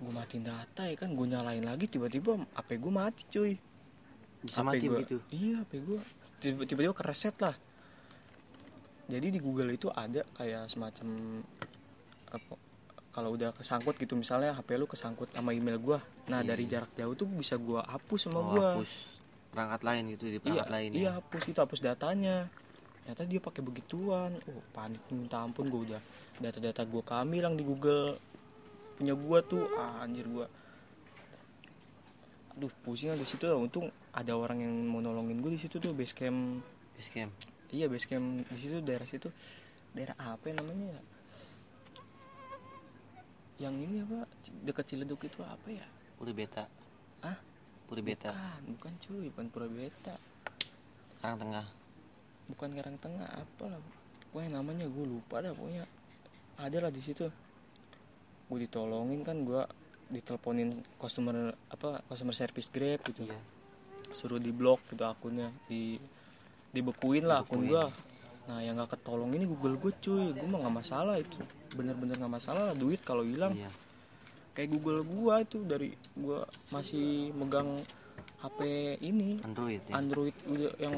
Gue 0.00 0.12
matiin 0.12 0.44
data 0.44 0.82
ya 0.84 0.96
kan. 0.96 1.12
Gue 1.12 1.26
nyalain 1.26 1.62
lagi 1.62 1.84
tiba-tiba 1.86 2.40
HP 2.54 2.68
gue 2.76 2.92
mati 2.92 3.22
cuy. 3.28 3.52
Bisa 4.40 4.60
HP 4.60 4.66
mati 4.66 4.84
gua- 4.86 4.98
begitu? 5.00 5.16
Iya 5.30 5.54
HP 5.62 5.72
gue 5.80 5.98
Tiba- 6.40 6.64
tiba-tiba 6.64 6.94
kereset 6.96 7.36
lah. 7.38 7.52
Jadi 9.10 9.26
di 9.28 9.40
Google 9.42 9.74
itu 9.74 9.90
ada 9.90 10.22
kayak 10.38 10.70
semacam 10.70 11.08
apa 12.30 12.54
kalau 13.10 13.34
udah 13.34 13.50
kesangkut 13.50 13.98
gitu 13.98 14.14
misalnya 14.14 14.54
HP 14.54 14.78
lu 14.78 14.86
kesangkut 14.86 15.28
sama 15.34 15.50
email 15.50 15.76
gua. 15.76 15.98
Nah 16.30 16.40
Iya, 16.40 16.54
dari 16.54 16.64
iya. 16.64 16.78
jarak 16.78 16.94
jauh 16.94 17.12
tuh 17.12 17.26
bisa 17.26 17.58
gua 17.58 17.82
hapus 17.84 18.20
sama 18.24 18.38
oh, 18.38 18.44
gua. 18.54 18.68
hapus 18.78 19.19
perangkat 19.50 19.82
lain 19.82 20.02
gitu 20.14 20.24
di 20.30 20.38
iya 20.38 20.42
perangkat 20.42 20.70
lain 20.70 20.90
iya 20.94 21.02
ya 21.02 21.10
hapus 21.18 21.42
itu 21.50 21.58
hapus 21.58 21.80
datanya. 21.82 22.46
Ternyata 23.02 23.22
dia 23.26 23.40
pakai 23.42 23.62
begituan. 23.66 24.30
Oh 24.46 24.62
panik 24.70 25.02
minta 25.10 25.42
ampun 25.42 25.66
gua 25.66 25.82
udah 25.82 26.02
data-data 26.38 26.86
gua 26.86 27.02
kami 27.02 27.42
lang 27.42 27.58
di 27.58 27.66
Google. 27.66 28.14
Punya 28.96 29.14
gua 29.18 29.42
tuh 29.42 29.66
ah, 29.74 30.06
anjir 30.06 30.24
gua. 30.30 30.46
Aduh 32.54 32.70
pusing 32.86 33.10
di 33.18 33.26
situ 33.26 33.50
untung 33.50 33.90
ada 34.14 34.36
orang 34.38 34.62
yang 34.62 34.74
mau 34.86 35.02
nolongin 35.02 35.42
gua 35.42 35.50
di 35.50 35.60
situ 35.60 35.82
tuh 35.82 35.90
base 35.92 36.14
camp. 36.14 36.62
Scam 37.00 37.32
iya 37.72 37.88
base 37.88 38.04
camp 38.04 38.46
di 38.46 38.58
situ 38.60 38.78
daerah 38.84 39.08
situ. 39.08 39.32
Daerah 39.90 40.14
apa 40.22 40.46
ya 40.46 40.54
namanya 40.60 40.94
ya? 40.94 41.02
Yang 43.66 43.74
ini 43.84 43.96
apa? 44.06 44.18
Dekat 44.64 44.84
Ciledug 44.86 45.20
itu 45.26 45.40
apa 45.42 45.68
ya? 45.68 45.84
Udah 46.22 46.32
beta. 46.32 46.64
Ah? 47.20 47.36
Puri 47.90 48.06
beta. 48.06 48.30
Bukan 48.30 48.62
bukan 48.78 48.92
cuy 49.02 49.26
bukan 49.34 49.46
pura 49.50 49.66
beta. 49.66 50.14
Karang 51.18 51.42
tengah. 51.42 51.66
Bukan 52.46 52.68
karang 52.78 52.96
tengah 53.02 53.26
apa 53.26 53.64
lah 53.66 53.82
pokoknya 54.30 54.62
namanya 54.62 54.86
gue 54.86 55.04
lupa 55.10 55.42
dah 55.42 55.50
pokoknya. 55.50 55.82
Ada 56.62 56.86
lah 56.86 56.90
di 56.94 57.02
situ. 57.02 57.26
Gue 58.46 58.58
ditolongin 58.62 59.26
kan 59.26 59.42
gue 59.42 59.62
diteleponin 60.14 60.78
customer 61.02 61.50
apa 61.74 62.06
customer 62.06 62.34
service 62.38 62.70
grab 62.70 63.02
gitu. 63.02 63.26
Iya. 63.26 63.38
Suruh 64.14 64.38
di 64.38 64.54
blok 64.54 64.86
gitu 64.94 65.02
akunnya 65.02 65.50
di 65.66 65.98
dibekuin 66.70 67.26
lah 67.26 67.42
akun 67.42 67.66
gua. 67.66 67.90
Nah 68.46 68.62
yang 68.62 68.78
nggak 68.78 68.94
ketolong 68.94 69.34
ini 69.34 69.50
Google 69.50 69.74
gue 69.82 69.90
cuy. 69.98 70.30
Gue 70.30 70.46
mah 70.46 70.62
nggak 70.62 70.76
masalah 70.78 71.18
itu. 71.18 71.42
Bener-bener 71.74 72.14
nggak 72.14 72.38
masalah 72.38 72.70
lah 72.70 72.76
duit 72.78 73.02
kalau 73.02 73.26
hilang. 73.26 73.50
Iya 73.50 73.89
kayak 74.56 74.68
Google 74.74 75.06
gua 75.06 75.42
itu 75.42 75.62
dari 75.64 75.94
gua 76.18 76.44
masih 76.74 77.34
megang 77.36 77.80
HP 78.40 78.58
ini. 79.04 79.36
Android 79.44 79.80
ya? 79.84 79.94
Android 80.00 80.34
yang 80.80 80.96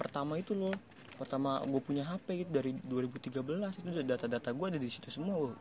pertama 0.00 0.40
itu 0.40 0.56
loh. 0.56 0.72
Pertama 1.20 1.60
gue 1.68 1.80
punya 1.84 2.08
HP 2.08 2.44
gitu 2.46 2.50
dari 2.56 2.72
2013 2.88 3.44
itu 3.84 3.88
data-data 4.00 4.48
gue 4.56 4.66
ada 4.72 4.80
di 4.80 4.88
situ 4.88 5.12
semua 5.12 5.36
Wuh. 5.36 5.52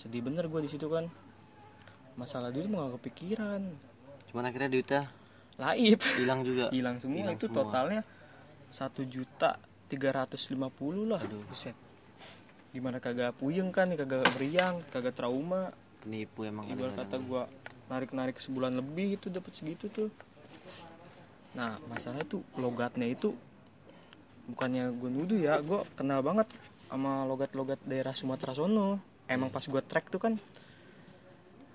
sedih 0.00 0.24
bener 0.24 0.48
gue 0.48 0.60
di 0.64 0.70
situ 0.72 0.88
kan. 0.88 1.04
Masalah 2.16 2.48
duit 2.48 2.72
mah 2.72 2.88
gak 2.88 3.04
kepikiran. 3.04 3.60
Cuman 4.32 4.44
akhirnya 4.48 4.72
duitnya 4.72 5.02
laib. 5.60 6.00
hilang 6.16 6.40
juga? 6.40 6.72
Hilang 6.72 6.96
semua. 7.04 7.20
Hilang 7.20 7.36
itu 7.36 7.46
semua. 7.52 7.58
totalnya 7.68 8.00
satu 8.72 9.04
juta 9.04 9.60
tiga 9.92 10.08
ratus 10.16 10.48
lima 10.48 10.72
puluh 10.72 11.04
lah. 11.04 11.20
Aduh. 11.20 11.44
buset. 11.44 11.76
Gimana 12.72 12.96
kagak 12.96 13.36
puyeng 13.36 13.68
kan 13.68 13.92
kagak 13.92 14.24
meriang 14.40 14.80
kagak 14.88 15.12
trauma 15.12 15.68
penipu 16.04 16.44
emang 16.44 16.68
ibarat 16.68 16.92
kata 16.92 17.16
kadang-kadang. 17.16 17.22
gua 17.26 17.42
narik 17.88 18.10
narik 18.12 18.36
sebulan 18.38 18.76
lebih 18.76 19.16
itu 19.16 19.32
dapat 19.32 19.52
segitu 19.56 19.88
tuh. 19.88 20.12
Nah 21.56 21.80
masalahnya 21.88 22.28
tuh 22.28 22.44
logatnya 22.60 23.08
itu 23.08 23.32
bukannya 24.44 24.92
gue 25.00 25.08
nuduh 25.08 25.40
ya 25.40 25.56
gue 25.64 25.80
kenal 25.96 26.20
banget 26.20 26.44
sama 26.92 27.24
logat-logat 27.24 27.80
daerah 27.88 28.12
Sumatera 28.12 28.52
sono. 28.52 29.00
Emang 29.24 29.48
pas 29.48 29.64
gue 29.64 29.82
track 29.82 30.12
tuh 30.12 30.20
kan 30.20 30.36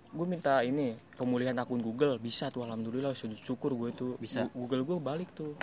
gue 0.10 0.26
minta 0.26 0.66
ini 0.66 0.98
pemulihan 1.22 1.54
akun 1.62 1.86
Google 1.86 2.18
bisa 2.18 2.50
tuh 2.50 2.66
alhamdulillah 2.66 3.14
sujud 3.14 3.38
syukur 3.42 3.74
gue 3.78 3.90
tuh 3.94 4.12
Bisa. 4.22 4.50
Google 4.54 4.86
gue 4.86 4.98
balik 5.02 5.30
tuh. 5.34 5.58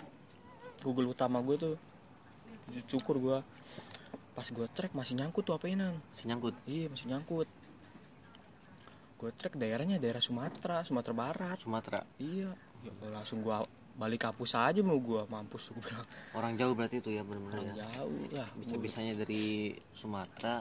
Google 0.83 1.11
utama 1.11 1.42
gue 1.42 1.57
tuh 1.59 1.74
sujud 2.66 2.87
syukur 2.90 3.18
gue 3.22 3.38
pas 4.37 4.46
gue 4.46 4.66
track 4.74 4.92
masih 4.92 5.16
nyangkut 5.16 5.48
tuh 5.48 5.57
apa-nan 5.57 5.96
Si 6.18 6.29
nyangkut? 6.29 6.52
Iya 6.68 6.92
masih 6.92 7.07
nyangkut. 7.09 7.48
Gue 9.16 9.33
track 9.33 9.57
daerahnya 9.57 9.96
daerah 9.96 10.20
Sumatera, 10.20 10.85
Sumatera 10.85 11.14
Barat. 11.16 11.59
Sumatera 11.64 12.05
Iya. 12.20 12.52
Ya, 12.85 12.92
langsung 13.11 13.42
gua 13.42 13.64
balik 13.96 14.29
hapus 14.29 14.52
aja 14.61 14.85
mau 14.85 15.00
gua 15.00 15.24
mampus 15.26 15.72
tuh 15.72 15.81
gua 15.81 15.88
bilang. 15.88 16.07
orang 16.37 16.52
jauh 16.61 16.74
berarti 16.76 17.00
itu 17.00 17.11
ya 17.16 17.24
benar-benar 17.24 17.57
Orang 17.57 17.72
ya 17.72 17.87
jauh 17.96 18.24
lah. 18.37 18.48
bisa 18.61 18.74
Gua 18.76 18.81
bisanya 18.85 19.12
dari 19.16 19.44
Sumatera 19.96 20.57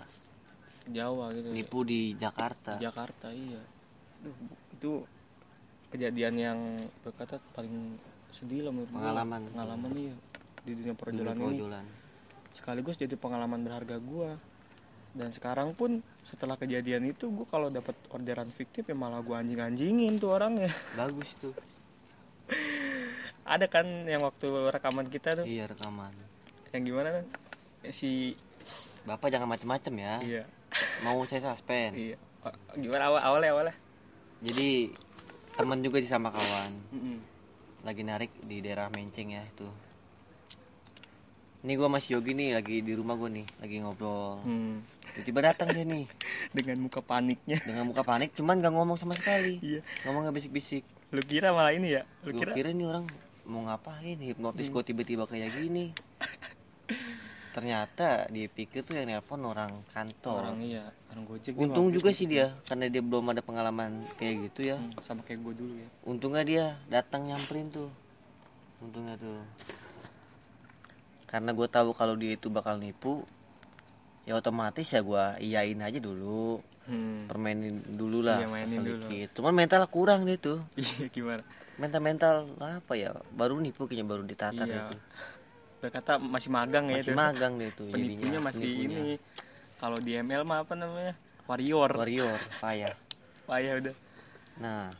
Jawa 0.87 1.35
gitu. 1.35 1.51
nipu 1.51 1.83
di 1.83 2.15
Jakarta 2.15 2.79
Jakarta 2.79 3.27
iya. 3.35 3.59
Duh, 4.23 4.35
itu 4.79 4.91
kejadian 5.91 6.33
yang 6.39 6.59
berkata 7.03 7.37
paling 7.53 7.99
sedih 8.31 8.65
lah 8.65 8.71
menurut 8.71 8.89
gua. 8.89 8.99
Pengalaman. 9.03 9.41
Pengalaman 9.51 9.91
iya 9.99 10.15
di 10.65 10.71
dunia 10.73 10.95
perjalanan 10.97 11.45
ini. 11.53 11.61
Sekaligus 12.57 12.97
jadi 12.97 13.13
pengalaman 13.19 13.61
berharga 13.61 14.01
gua. 14.01 14.33
Dan 15.15 15.31
sekarang 15.31 15.71
pun 15.73 16.03
setelah 16.27 16.59
kejadian 16.59 17.07
itu 17.07 17.31
gua 17.31 17.47
kalau 17.47 17.67
dapat 17.71 17.95
orderan 18.11 18.51
fiktif 18.51 18.83
ya 18.85 18.95
malah 18.95 19.23
gua 19.23 19.39
anjing-anjingin 19.39 20.19
tuh 20.19 20.35
orangnya. 20.35 20.69
bagus 20.99 21.31
tuh 21.39 21.55
ada 23.45 23.65
kan 23.69 23.85
yang 24.09 24.25
waktu 24.25 24.49
rekaman 24.73 25.07
kita 25.07 25.37
tuh? 25.37 25.45
Iya 25.45 25.69
rekaman. 25.69 26.09
Yang 26.73 26.81
gimana 26.89 27.09
kan 27.13 27.25
si 27.93 28.33
bapak 29.05 29.29
jangan 29.29 29.45
macem-macem 29.45 29.93
ya. 30.01 30.15
Iya. 30.25 30.43
Mau 31.05 31.21
saya 31.29 31.53
suspend. 31.53 31.93
Iya. 31.93 32.17
Gimana? 32.73 33.13
Awal 33.13 33.21
awalnya 33.21 33.49
awalnya? 33.53 33.75
Jadi 34.41 34.89
teman 35.53 35.79
juga 35.85 36.01
sih 36.01 36.09
sama 36.09 36.33
kawan. 36.33 36.73
Mm-mm. 36.91 37.17
lagi 37.85 38.01
narik 38.01 38.33
di 38.49 38.65
daerah 38.65 38.89
Menceng 38.89 39.37
ya 39.37 39.45
itu 39.45 39.69
ini 41.65 41.73
gua 41.81 41.89
masih 41.89 42.21
Yogi 42.21 42.37
nih 42.37 42.53
lagi 42.53 42.85
di 42.85 42.93
rumah 42.93 43.17
gue 43.17 43.41
nih 43.41 43.47
lagi 43.57 43.75
ngobrol. 43.81 44.37
Hmm. 44.45 44.85
tiba-tiba 45.17 45.49
datang 45.49 45.73
dia 45.73 45.81
nih. 45.81 46.05
Dengan 46.55 46.77
muka 46.77 47.01
paniknya. 47.01 47.57
Dengan 47.65 47.89
muka 47.89 48.05
panik 48.05 48.37
cuman 48.37 48.61
gak 48.61 48.69
ngomong 48.69 49.01
sama 49.01 49.17
sekali. 49.17 49.57
Iya. 49.65 49.81
Ngomongnya 50.05 50.29
bisik-bisik. 50.29 50.85
Lu 51.09 51.25
kira 51.25 51.49
malah 51.57 51.73
ini 51.73 51.97
ya? 51.97 52.05
Lu 52.21 52.37
gue 52.37 52.45
kira? 52.45 52.53
kira 52.53 52.69
nih 52.69 52.85
orang 52.85 53.09
mau 53.49 53.65
ngapain? 53.65 54.13
Hipnotis 54.21 54.69
Hmm. 54.69 54.73
gue 54.77 54.83
tiba-tiba 54.93 55.25
kayak 55.25 55.57
gini. 55.57 55.89
Ternyata 57.57 58.29
dia 58.29 58.45
pikir 58.45 58.85
tuh 58.85 59.01
yang 59.01 59.09
nelpon 59.09 59.41
orang 59.41 59.73
kantor. 59.89 60.45
Orang 60.45 60.61
iya. 60.61 60.85
Orang 61.09 61.25
gojek 61.25 61.57
untung 61.57 61.89
juga 61.89 62.13
sih 62.13 62.29
dia 62.29 62.53
karena 62.69 62.93
dia 62.93 63.01
belum 63.01 63.33
ada 63.33 63.41
pengalaman 63.41 64.05
kayak 64.21 64.53
gitu 64.53 64.69
ya. 64.69 64.77
Hmm, 64.77 64.93
sama 65.01 65.25
kayak 65.25 65.41
gue 65.41 65.53
dulu 65.65 65.73
ya. 65.81 65.89
Untungnya 66.05 66.43
dia 66.45 66.65
datang 66.93 67.25
nyamperin 67.25 67.73
tuh. 67.73 67.89
Untungnya 68.85 69.17
tuh 69.17 69.41
karena 71.35 71.51
gue 71.51 71.67
tahu 71.67 71.91
kalau 71.91 72.15
dia 72.15 72.31
itu 72.31 72.47
bakal 72.47 72.79
nipu 72.79 73.27
ya 74.23 74.33
otomatis 74.33 74.87
ya 74.87 75.03
gue 75.03 75.23
iyain 75.43 75.75
aja 75.77 75.99
dulu. 75.99 76.63
Hmm. 76.85 77.25
permainin 77.25 77.81
dulu 77.97 78.21
lah 78.21 78.37
Iya, 78.37 78.45
mainin 78.45 78.79
dulu. 78.79 79.09
sedikit 79.09 79.41
cuman 79.41 79.57
mental 79.57 79.83
kurang 79.89 80.21
dia 80.23 80.37
tuh. 80.37 80.61
Iya 80.77 81.09
gimana? 81.09 81.41
Mental 81.75 81.99
mental 81.99 82.35
apa 82.61 82.93
ya 82.93 83.09
baru 83.33 83.57
nipu 83.57 83.83
kayaknya 83.83 84.05
baru 84.05 84.21
ditatar 84.21 84.63
Iya. 84.63 84.85
itu. 84.85 84.97
Berkata 85.81 86.15
masih 86.15 86.47
magang 86.47 86.85
ya 86.87 87.01
masih 87.01 87.17
magang 87.17 87.57
dia 87.57 87.73
tuh 87.73 87.89
penipunya 87.89 88.37
jadinya, 88.37 88.39
masih 88.39 88.63
penipunya. 88.69 88.99
ini. 89.01 89.15
Kalau 89.75 89.97
di 89.99 90.11
ML 90.15 90.45
mah 90.45 90.61
apa 90.61 90.73
namanya? 90.73 91.17
Warrior. 91.45 91.91
Warrior 91.91 92.37
payah. 92.57 92.93
Payah 93.43 93.73
udah. 93.81 93.95
Nah 94.61 94.93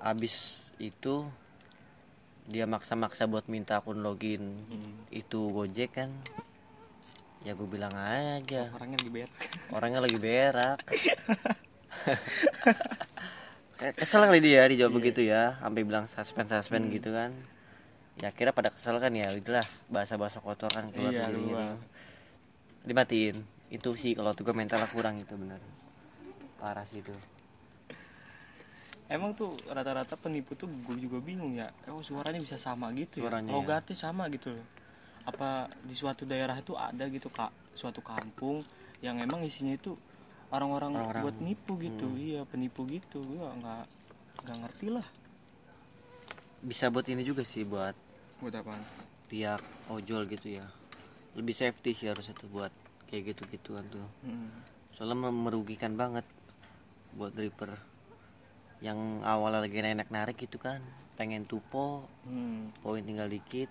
abis 0.00 0.34
itu 0.78 1.26
dia 2.48 2.64
maksa-maksa 2.64 3.24
buat 3.24 3.44
minta 3.46 3.76
akun 3.76 4.00
login. 4.00 4.40
Hmm. 4.66 4.92
itu 5.10 5.52
gojek 5.52 5.92
kan? 5.94 6.08
Ya 7.44 7.52
gue 7.52 7.64
bilang 7.64 7.92
aja. 7.92 8.72
Orangnya 8.72 8.98
lagi 8.98 9.10
berak. 9.10 9.32
Orangnya 9.76 10.00
lagi 10.00 10.18
berak. 10.18 10.78
Kesel 13.94 14.26
kali 14.26 14.40
dia 14.40 14.66
dijawab 14.66 14.90
Iya. 14.90 14.98
begitu 14.98 15.20
ya. 15.22 15.54
Sampai 15.56 15.84
bilang 15.84 16.04
suspend 16.06 16.48
suspend 16.48 16.88
Hmm. 16.88 16.94
gitu 16.94 17.10
kan. 17.12 17.30
Ya 18.18 18.34
kira 18.34 18.50
pada 18.50 18.74
kesel 18.74 18.98
kan 18.98 19.12
ya. 19.12 19.30
Itulah 19.30 19.62
bahasa 19.86 20.18
bahasa 20.18 20.40
kotor 20.40 20.66
kan 20.68 20.90
keluar 20.90 21.14
Iya, 21.14 21.22
dari 21.24 21.38
dirinya. 21.38 21.76
dimatiin. 22.82 23.36
Itu 23.68 23.94
sih 23.94 24.12
kalau 24.12 24.32
tuh 24.32 24.42
gue 24.42 24.56
mental 24.56 24.82
kurang 24.88 25.20
itu 25.20 25.36
bener 25.36 25.60
parah 26.58 26.82
sih 26.84 26.98
itu 26.98 27.14
Emang 29.08 29.32
tuh 29.32 29.56
rata-rata 29.64 30.14
penipu 30.14 30.52
tuh 30.52 30.68
gue 30.68 30.96
juga 30.98 31.16
bingung 31.18 31.56
ya. 31.56 31.72
Oh 31.88 32.00
suaranya 32.00 32.38
bisa 32.38 32.56
sama 32.56 32.92
gitu 32.92 33.20
ya. 33.20 33.28
Suaranya 33.28 33.50
ya. 33.50 33.56
Logatnya 33.56 33.96
sama 33.96 34.28
gitu 34.28 34.52
loh. 34.52 34.66
Apa 35.24 35.48
di 35.82 35.92
suatu 35.92 36.22
daerah 36.22 36.54
itu 36.54 36.72
ada 36.72 37.08
gitu 37.08 37.28
kak 37.28 37.48
suatu 37.72 38.00
kampung 38.00 38.60
yang 39.00 39.16
emang 39.16 39.40
isinya 39.42 39.72
itu 39.72 39.96
orang-orang 40.48 40.92
buat 41.20 41.36
nipu 41.38 41.76
gitu. 41.78 42.04
Hmm. 42.04 42.20
Iya 42.20 42.40
penipu 42.44 42.84
gitu. 42.84 43.20
Gue 43.20 43.40
nggak 43.40 43.84
nggak 44.44 44.56
ngerti 44.62 44.88
lah. 44.90 45.06
bisa 46.58 46.90
buat 46.90 47.06
ini 47.06 47.22
juga 47.22 47.46
sih 47.46 47.62
buat 47.62 47.94
Buat 48.42 48.58
apaan? 48.58 48.82
pihak 49.30 49.62
ojol 49.86 50.26
gitu 50.26 50.58
ya 50.58 50.66
lebih 51.38 51.54
safety 51.54 51.94
sih 51.94 52.10
harusnya 52.10 52.34
tuh 52.34 52.50
buat 52.50 52.74
kayak 53.06 53.30
gitu 53.30 53.46
gituan 53.46 53.86
tuh 53.86 54.02
Hmm. 54.26 54.50
soalnya 54.90 55.30
merugikan 55.30 55.94
banget 55.94 56.26
buat 57.14 57.30
driver 57.30 57.78
yang 58.80 58.96
awalnya 59.22 59.60
lagi 59.60 59.74
enak 59.74 60.08
narik 60.08 60.38
gitu 60.38 60.56
kan 60.56 60.78
pengen 61.14 61.42
tupo 61.42 62.06
Hmm. 62.22 62.70
poin 62.78 63.02
tinggal 63.02 63.26
dikit 63.26 63.66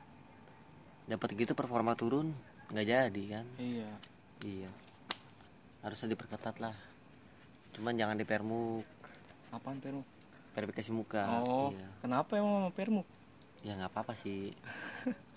dapat 1.05 1.31
gitu 1.33 1.53
performa 1.53 1.93
turun 1.93 2.35
nggak 2.67 2.85
jadi 2.85 3.23
kan 3.31 3.45
Iya. 3.55 3.89
iya 4.43 4.69
harusnya 5.79 6.11
diperketat 6.11 6.59
lah 6.59 6.75
cuman 7.71 7.95
jangan 7.95 8.17
dipermuk 8.17 8.83
Apaan 9.47 9.79
permu? 9.79 10.03
verifikasi 10.51 10.91
muka 10.91 11.23
Oh, 11.39 11.71
iya 11.71 11.87
kenapa 12.01 12.35
emang 12.35 12.53
sama 12.59 12.71
permu? 12.71 13.01
ya 13.61 13.73
nggak 13.73 13.89
apa-apa 13.89 14.11
sih 14.13 14.51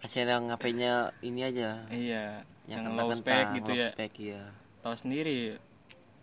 kasih 0.02 0.26
yang 0.26 0.50
HP-nya 0.50 0.92
ini 1.20 1.40
aja 1.42 1.86
Iya. 1.88 2.42
yang, 2.66 2.82
Yang 2.84 2.94
low 2.96 3.10
spec 3.14 3.46
gitu 3.54 3.70
ya. 3.70 3.88
spek 3.92 4.12
ya 4.18 4.42
Tahu 4.80 4.96
sendiri. 4.96 5.60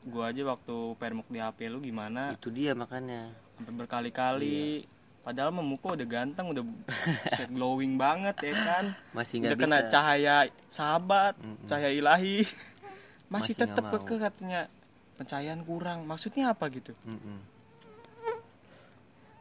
Gua 0.07 0.31
aja 0.31 0.41
waktu 0.47 0.75
permuk 0.95 1.27
di 1.27 1.39
HP 1.39 1.67
lu 1.67 1.79
gimana? 1.79 2.31
itu 2.33 2.47
dia 2.47 2.71
makanya. 2.71 3.27
Sampai 3.59 3.73
berkali-kali. 3.75 4.87
Padahal 5.19 5.51
mah 5.51 5.65
muka 5.65 5.91
udah 5.91 6.07
ganteng 6.07 6.47
udah 6.55 6.63
set 7.35 7.51
glowing 7.51 7.99
banget 7.99 8.39
ya 8.39 8.53
kan? 8.55 8.85
Masih 9.11 9.43
udah 9.43 9.57
kena 9.59 9.77
bisa. 9.83 9.91
cahaya 9.91 10.35
sahabat 10.71 11.35
Mm-mm. 11.37 11.67
cahaya 11.67 11.91
ilahi. 11.91 12.47
Masih, 13.33 13.59
Masih 13.59 13.75
mau. 13.83 13.91
keke 13.91 14.15
katanya 14.23 14.71
pencahayaan 15.19 15.61
kurang. 15.67 16.07
Maksudnya 16.07 16.55
apa 16.55 16.71
gitu? 16.71 16.95
Mm-mm. 17.03 17.37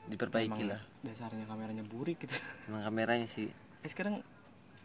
diperbaiki 0.06 0.54
Emang 0.62 0.70
lah. 0.70 0.80
dasarnya 1.02 1.46
kameranya 1.46 1.84
burik 1.86 2.18
gitu. 2.18 2.34
Emang 2.66 2.82
kameranya 2.82 3.26
sih. 3.26 3.50
Eh 3.82 3.90
sekarang 3.90 4.22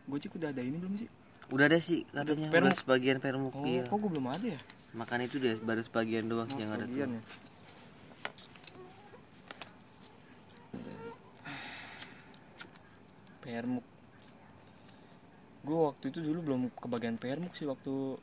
Gojek 0.05 0.33
udah 0.33 0.49
ada 0.49 0.61
ini 0.61 0.77
belum 0.77 0.97
sih? 0.97 1.09
Udah 1.49 1.65
ada 1.65 1.77
sih 1.77 2.05
katanya. 2.09 2.49
permuk. 2.49 2.69
udah 2.69 2.77
sebagian 2.77 3.17
permuk 3.17 3.53
oh 3.53 3.65
iya. 3.65 3.83
kok 3.83 3.97
gue 3.97 4.09
belum 4.09 4.27
ada 4.29 4.47
ya 4.49 4.61
makan 4.93 5.19
itu 5.23 5.35
deh 5.37 5.55
baru 5.59 5.81
sebagian 5.81 6.25
doang 6.27 6.45
Oh, 6.45 6.51
sih 6.51 6.59
yang 6.59 6.71
ada 6.71 6.83
tuh 6.83 6.97
ya. 6.97 7.07
Permuk. 13.41 13.85
Gue 15.61 15.79
waktu 15.83 16.05
itu 16.09 16.19
dulu 16.21 16.39
belum 16.43 16.61
kebagian 16.75 17.17
permuk 17.17 17.53
sih 17.53 17.65
waktu 17.65 18.17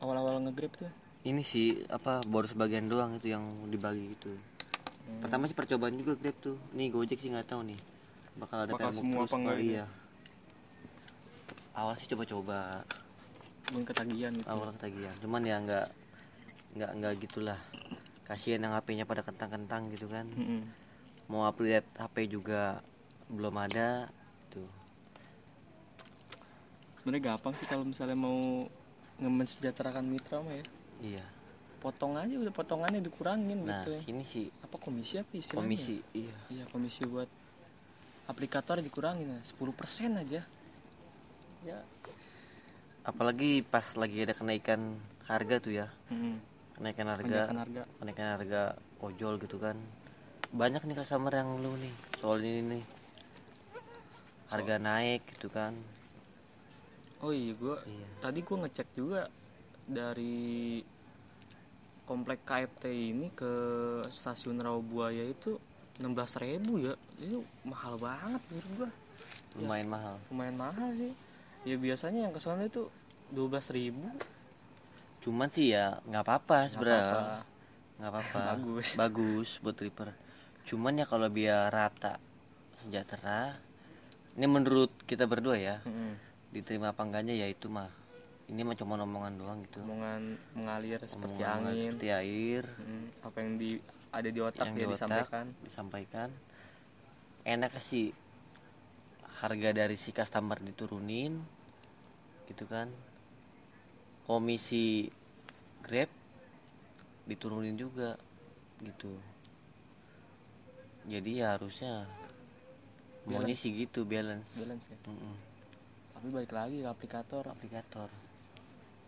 awal-awal 0.00 0.40
ngegrab 0.40 0.72
tuh. 0.74 0.88
ini 1.20 1.44
sih 1.44 1.84
apa 1.92 2.24
baru 2.24 2.48
sebagian 2.48 2.88
doang 2.88 3.12
itu 3.14 3.28
yang 3.28 3.44
dibagi 3.68 4.16
gitu 4.16 4.32
Hmm. 5.00 5.20
pertama 5.20 5.44
sih 5.44 5.52
percobaan 5.52 5.92
juga 5.92 6.14
grab 6.14 6.36
tuh 6.38 6.54
nih 6.72 6.88
gojek 6.88 7.18
sih 7.18 7.28
nggak 7.28 7.44
tahu 7.44 7.66
nih 7.66 7.76
bakal 8.38 8.62
ada 8.62 8.70
Bakal 8.70 8.88
permuk 8.88 9.02
semua 9.02 9.20
terus 9.20 9.32
apa 9.34 9.52
gitu? 9.52 9.64
iya 9.66 9.84
awal 11.74 11.94
sih 11.96 12.06
coba-coba 12.06 12.58
Belum 13.70 13.84
ketagihan 13.84 14.32
gitu. 14.32 14.46
awal 14.46 14.70
ketagihan 14.72 15.14
cuman 15.18 15.42
ya 15.42 15.56
nggak 15.58 15.86
nggak 16.72 16.90
nggak 16.96 17.12
gitulah 17.20 17.58
kasihan 18.24 18.60
yang 18.60 18.74
HP-nya 18.74 19.04
pada 19.04 19.22
kentang-kentang 19.22 19.90
gitu 19.90 20.06
kan 20.06 20.26
Mm-mm. 20.28 20.62
mau 21.26 21.42
update 21.44 21.86
HP 21.96 22.16
juga 22.28 22.78
belum 23.28 23.54
ada 23.56 24.06
tuh 24.48 24.66
Sebenarnya 26.96 27.32
gampang 27.32 27.54
sih 27.54 27.64
kalau 27.64 27.82
misalnya 27.82 28.12
mau 28.14 28.68
ngemensejahterakan 29.18 30.04
mitra 30.04 30.40
mah 30.40 30.52
ya. 30.52 30.64
iya 31.00 31.24
Potong 31.80 32.12
aja 32.12 32.28
udah 32.30 32.52
potongannya 32.52 33.00
dikurangin 33.00 33.64
nah 33.64 33.80
gitu. 33.82 33.96
ini 34.06 34.20
sih 34.20 34.52
Apa 34.60 34.76
komisi 34.76 35.16
apa 35.16 35.32
istilahnya? 35.32 35.64
komisi 35.64 35.96
iya 36.12 36.36
Iya 36.50 36.64
komisi 36.68 37.08
buat 37.08 37.24
aplikator 38.28 38.78
dikurangin 38.78 39.26
ya 39.26 39.40
10% 39.40 39.64
aja. 40.14 40.42
Ya. 41.62 41.78
Apalagi 43.10 43.66
pas 43.66 43.84
lagi 43.98 44.22
ada 44.22 44.32
kenaikan 44.32 44.94
harga 45.26 45.56
tuh 45.58 45.72
ya. 45.74 45.86
Mm-mm. 46.10 46.38
kenaikan 46.78 47.12
harga 47.12 47.26
Kenaikan 47.50 47.58
harga. 47.60 47.82
kenaikan 47.98 48.28
harga 48.38 48.62
ojol 49.02 49.36
gitu 49.36 49.58
kan. 49.58 49.76
Banyak 50.50 50.82
nih 50.86 50.96
customer 50.96 51.34
yang 51.34 51.58
lu 51.58 51.74
nih 51.76 51.94
soal 52.18 52.38
ini 52.40 52.78
nih. 52.78 52.84
Harga 54.48 54.78
naik 54.78 55.22
gitu 55.36 55.50
kan. 55.50 55.74
Oh 57.20 57.30
iya 57.30 57.52
gua 57.54 57.76
iya. 57.84 58.06
tadi 58.18 58.40
gua 58.40 58.56
ngecek 58.64 58.88
juga 58.96 59.28
dari 59.84 60.80
komplek 62.08 62.42
KFT 62.42 62.84
ini 62.90 63.28
ke 63.30 63.52
stasiun 64.08 64.58
Rawabuaya 64.58 65.28
itu 65.28 65.54
16.000 66.00 66.64
ya. 66.80 66.94
Itu 67.20 67.44
mahal 67.62 68.00
banget 68.00 68.40
menurut 68.48 68.72
gua. 68.78 68.90
Lumayan 69.58 69.88
mahal. 69.90 70.14
lumayan 70.30 70.56
mahal 70.56 70.90
sih 70.94 71.10
ya 71.64 71.76
biasanya 71.76 72.28
yang 72.28 72.32
ke 72.32 72.40
sana 72.40 72.64
itu 72.64 72.88
12.000 73.32 73.92
cuman 75.20 75.48
sih 75.52 75.76
ya 75.76 76.00
nggak 76.08 76.24
apa-apa 76.24 76.72
sebenarnya 76.72 77.44
nggak 78.00 78.10
apa-apa. 78.10 78.40
Bagus. 78.56 78.88
Bagus 78.96 79.50
buat 79.60 79.76
tripper 79.76 80.12
cuman 80.64 81.00
ya 81.00 81.04
kalau 81.04 81.28
biar 81.28 81.68
rata 81.68 82.16
sejahtera 82.80 83.52
ini 84.38 84.46
menurut 84.46 84.88
kita 85.04 85.26
berdua 85.28 85.58
ya 85.58 85.76
Mm-mm. 85.84 86.14
diterima 86.54 86.94
apa 86.94 87.02
enggaknya 87.04 87.34
ya 87.36 87.46
itu 87.50 87.66
mah. 87.68 87.90
Ini 88.50 88.66
mah 88.66 88.74
cuma 88.74 88.98
omongan 88.98 89.38
doang 89.38 89.58
gitu. 89.62 89.78
Omongan 89.86 90.34
mengalir 90.58 90.98
seperti 91.02 91.38
Omongan 91.38 91.70
angin. 91.70 91.94
seperti 91.94 92.06
air. 92.10 92.64
Mm, 92.66 93.06
apa 93.22 93.36
yang 93.38 93.52
di 93.62 93.70
ada 94.10 94.26
di 94.26 94.40
otak 94.42 94.64
yang 94.66 94.74
ya 94.74 94.78
di 94.80 94.86
otak 94.86 94.98
disampaikan. 94.98 95.44
disampaikan. 95.62 96.28
Enak 97.46 97.70
sih 97.78 98.10
harga 99.40 99.70
dari 99.72 99.96
si 99.96 100.12
customer 100.12 100.60
diturunin 100.60 101.36
gitu 102.52 102.64
kan. 102.68 102.88
Komisi 104.28 105.10
grab 105.82 106.08
diturunin 107.26 107.74
juga 107.74 108.14
gitu. 108.84 109.10
Jadi 111.08 111.40
ya 111.40 111.56
harusnya 111.56 112.04
maunya 113.24 113.56
sih 113.56 113.72
gitu 113.72 114.04
balance. 114.04 114.56
Balance 114.56 114.84
ya? 114.88 114.98
Mm-mm. 115.08 115.36
tapi 116.20 116.28
balik 116.36 116.52
lagi 116.52 116.84
ke 116.84 116.88
aplikator. 116.88 117.44
Aplikator. 117.48 118.08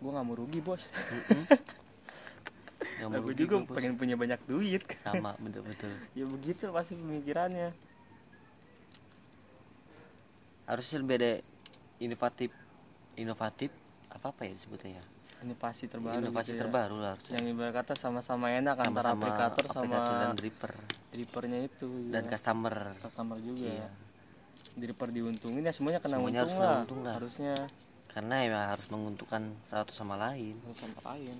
Gua 0.00 0.10
nggak 0.16 0.24
mau 0.24 0.34
rugi 0.34 0.60
bos. 0.64 0.80
Gue 3.02 3.10
merugi 3.10 3.34
juga 3.34 3.66
pengen 3.66 3.98
punya 3.98 4.14
banyak 4.14 4.38
duit. 4.46 4.82
Sama 5.02 5.34
betul-betul. 5.42 5.90
Ya 6.18 6.24
begitu 6.28 6.70
pasti 6.70 6.94
pemikirannya 6.94 7.74
harusnya 10.66 10.96
lebih 11.02 11.14
ada 11.18 11.32
inovatif 11.98 12.50
inovatif 13.18 13.70
apa 14.12 14.30
apa 14.32 14.40
ya 14.46 14.52
disebutnya 14.54 15.00
ya? 15.00 15.04
Inovasi 15.42 15.90
terbaru 15.90 16.22
inovasi 16.22 16.54
gitu 16.54 16.54
ya. 16.54 16.60
terbaru 16.62 16.96
lah 17.02 17.10
harusnya. 17.18 17.34
Yang 17.42 17.46
ibarat 17.50 17.74
kata 17.82 17.94
sama-sama 17.98 18.46
enak 18.54 18.76
antara 18.78 19.10
Sama-sama 19.10 19.26
aplikator 19.26 19.64
sama 19.74 19.96
dan 20.22 20.30
dripper. 20.38 20.72
drippernya 21.10 21.58
itu 21.66 21.88
dan 22.14 22.22
ya. 22.22 22.30
customer. 22.30 22.76
Customer 23.02 23.38
juga. 23.42 23.66
Iya. 23.66 23.88
Dripper 24.78 25.08
diuntungin 25.10 25.66
ya 25.66 25.74
semuanya 25.74 25.98
kena 25.98 26.16
Semuanya 26.22 26.46
untung 26.46 26.54
harus 26.54 26.62
lah. 26.62 26.78
untung 26.86 27.00
lah. 27.02 27.12
harusnya. 27.18 27.54
Karena 28.12 28.36
ya 28.44 28.60
harus 28.76 28.86
menguntungkan 28.92 29.42
satu 29.66 29.90
sama 29.90 30.14
lain. 30.20 30.54
Satu 30.62 30.86
sama 30.86 31.00
lain. 31.10 31.36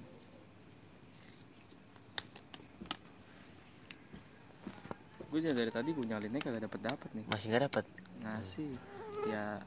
Gue 5.31 5.41
dari 5.41 5.73
tadi 5.73 5.91
gue 5.97 6.05
nyalinnya 6.05 6.41
kagak 6.45 6.69
dapet 6.69 6.81
dapet 6.85 7.09
nih. 7.17 7.25
Masih 7.31 7.47
nggak 7.49 7.63
dapat 7.71 7.85
ngasih 8.21 8.69
ya 9.27 9.63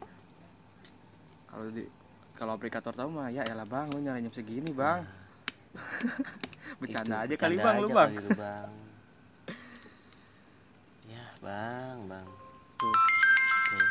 kalau 1.56 1.72
di 1.72 1.84
kalau 2.36 2.52
aplikator 2.60 2.92
tahu 2.92 3.16
mah 3.16 3.32
ya 3.32 3.48
elah 3.48 3.64
bang 3.64 3.88
lu 3.96 4.04
nyalain 4.04 4.28
jam 4.28 4.34
segini 4.36 4.76
bang. 4.76 5.08
Bercanda 6.84 7.24
Itu, 7.24 7.32
aja 7.32 7.36
kali 7.40 7.56
bercanda 7.56 7.64
bang 7.64 7.76
lu 7.80 7.88
bang 7.88 8.10
kali 8.12 8.20
lu, 8.20 8.32
bang. 8.36 8.70
Ya 11.16 11.26
bang 11.40 11.98
bang. 12.12 12.28
Tuh. 12.76 12.98
Tuh. 13.72 13.88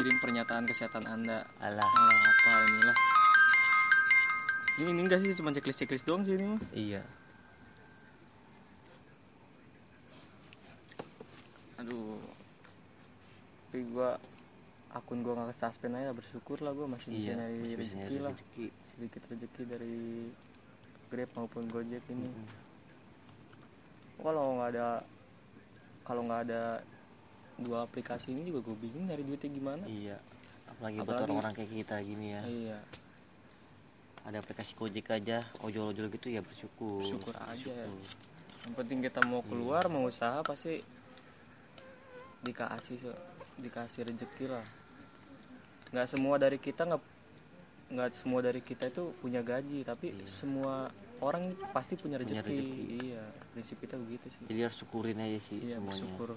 kirim 0.00 0.16
pernyataan 0.24 0.64
kesehatan 0.64 1.04
anda. 1.04 1.44
Alah. 1.60 1.84
Alah 1.84 2.16
apa 2.16 2.52
inilah. 2.64 2.96
Ini 4.80 4.88
ini 4.96 5.00
enggak 5.04 5.20
sih 5.20 5.36
cuma 5.36 5.52
checklist 5.52 5.84
checklist 5.84 6.08
doang 6.08 6.24
sih 6.24 6.40
ini 6.40 6.56
mah. 6.56 6.60
Iya. 6.72 7.04
Aduh 11.84 12.39
tapi 13.70 13.86
gua 13.94 14.18
akun 14.90 15.22
gua 15.22 15.38
nggak 15.38 15.54
suspend 15.54 15.94
aja 15.94 16.10
bersyukur 16.10 16.58
lah 16.58 16.74
gua 16.74 16.90
masih 16.90 17.14
bisa 17.14 17.30
iya 17.30 17.38
nyari 17.38 17.78
rezeki 17.78 18.16
lah. 18.18 18.34
rezeki. 18.34 18.66
Sedikit 18.90 19.22
rezeki 19.30 19.62
dari 19.70 19.98
Grab 21.06 21.30
maupun 21.38 21.70
Gojek 21.70 22.02
ini. 22.10 22.30
Kalau 24.18 24.58
nggak 24.58 24.68
ada 24.74 24.88
kalau 26.02 26.26
nggak 26.26 26.42
ada 26.50 26.82
dua 27.62 27.86
aplikasi 27.86 28.34
ini 28.34 28.50
juga 28.50 28.66
gue 28.66 28.76
bingung 28.82 29.06
nyari 29.06 29.22
duitnya 29.22 29.50
gimana. 29.50 29.84
Iya 29.86 30.18
apalagi 30.66 30.96
buat 30.98 31.06
Apalagi- 31.06 31.24
orang-orang 31.30 31.52
kayak 31.54 31.70
kita 31.70 31.96
gini 32.02 32.26
ya. 32.34 32.42
Iya. 32.42 32.78
Ada 34.26 34.36
aplikasi 34.42 34.74
Gojek 34.74 35.06
aja 35.14 35.46
ojol-ojol 35.62 36.10
gitu 36.10 36.26
ya 36.28 36.42
bersyukur. 36.42 37.06
Bersyukur 37.06 37.34
aja 37.38 37.70
ya. 37.70 37.86
Yang 38.66 38.74
penting 38.74 38.98
kita 39.00 39.20
mau 39.24 39.40
keluar 39.46 39.86
mau 39.86 40.04
usaha 40.04 40.42
pasti 40.42 40.82
dikasih 42.42 42.96
so- 42.98 43.20
dikasih 43.56 44.04
rezeki 44.04 44.46
lah 44.48 44.64
nggak 45.90 46.06
semua 46.06 46.36
dari 46.36 46.56
kita 46.56 46.84
nggak 46.84 47.02
nggak 47.90 48.08
semua 48.12 48.40
dari 48.40 48.60
kita 48.60 48.86
itu 48.86 49.10
punya 49.18 49.42
gaji 49.42 49.82
tapi 49.82 50.10
Iya. 50.10 50.24
semua 50.24 50.86
orang 51.20 51.42
pasti 51.70 51.94
punya 51.94 52.16
Punya 52.16 52.38
rezeki. 52.38 52.54
rezeki. 52.54 52.84
iya 53.04 53.22
prinsip 53.50 53.76
kita 53.78 53.98
begitu 53.98 54.26
sih 54.26 54.46
jadi 54.46 54.60
harus 54.64 54.76
syukurin 54.76 55.18
aja 55.18 55.38
sih 55.42 55.58
iya 55.60 55.76
semuanya 55.76 56.00
bersyukur 56.00 56.30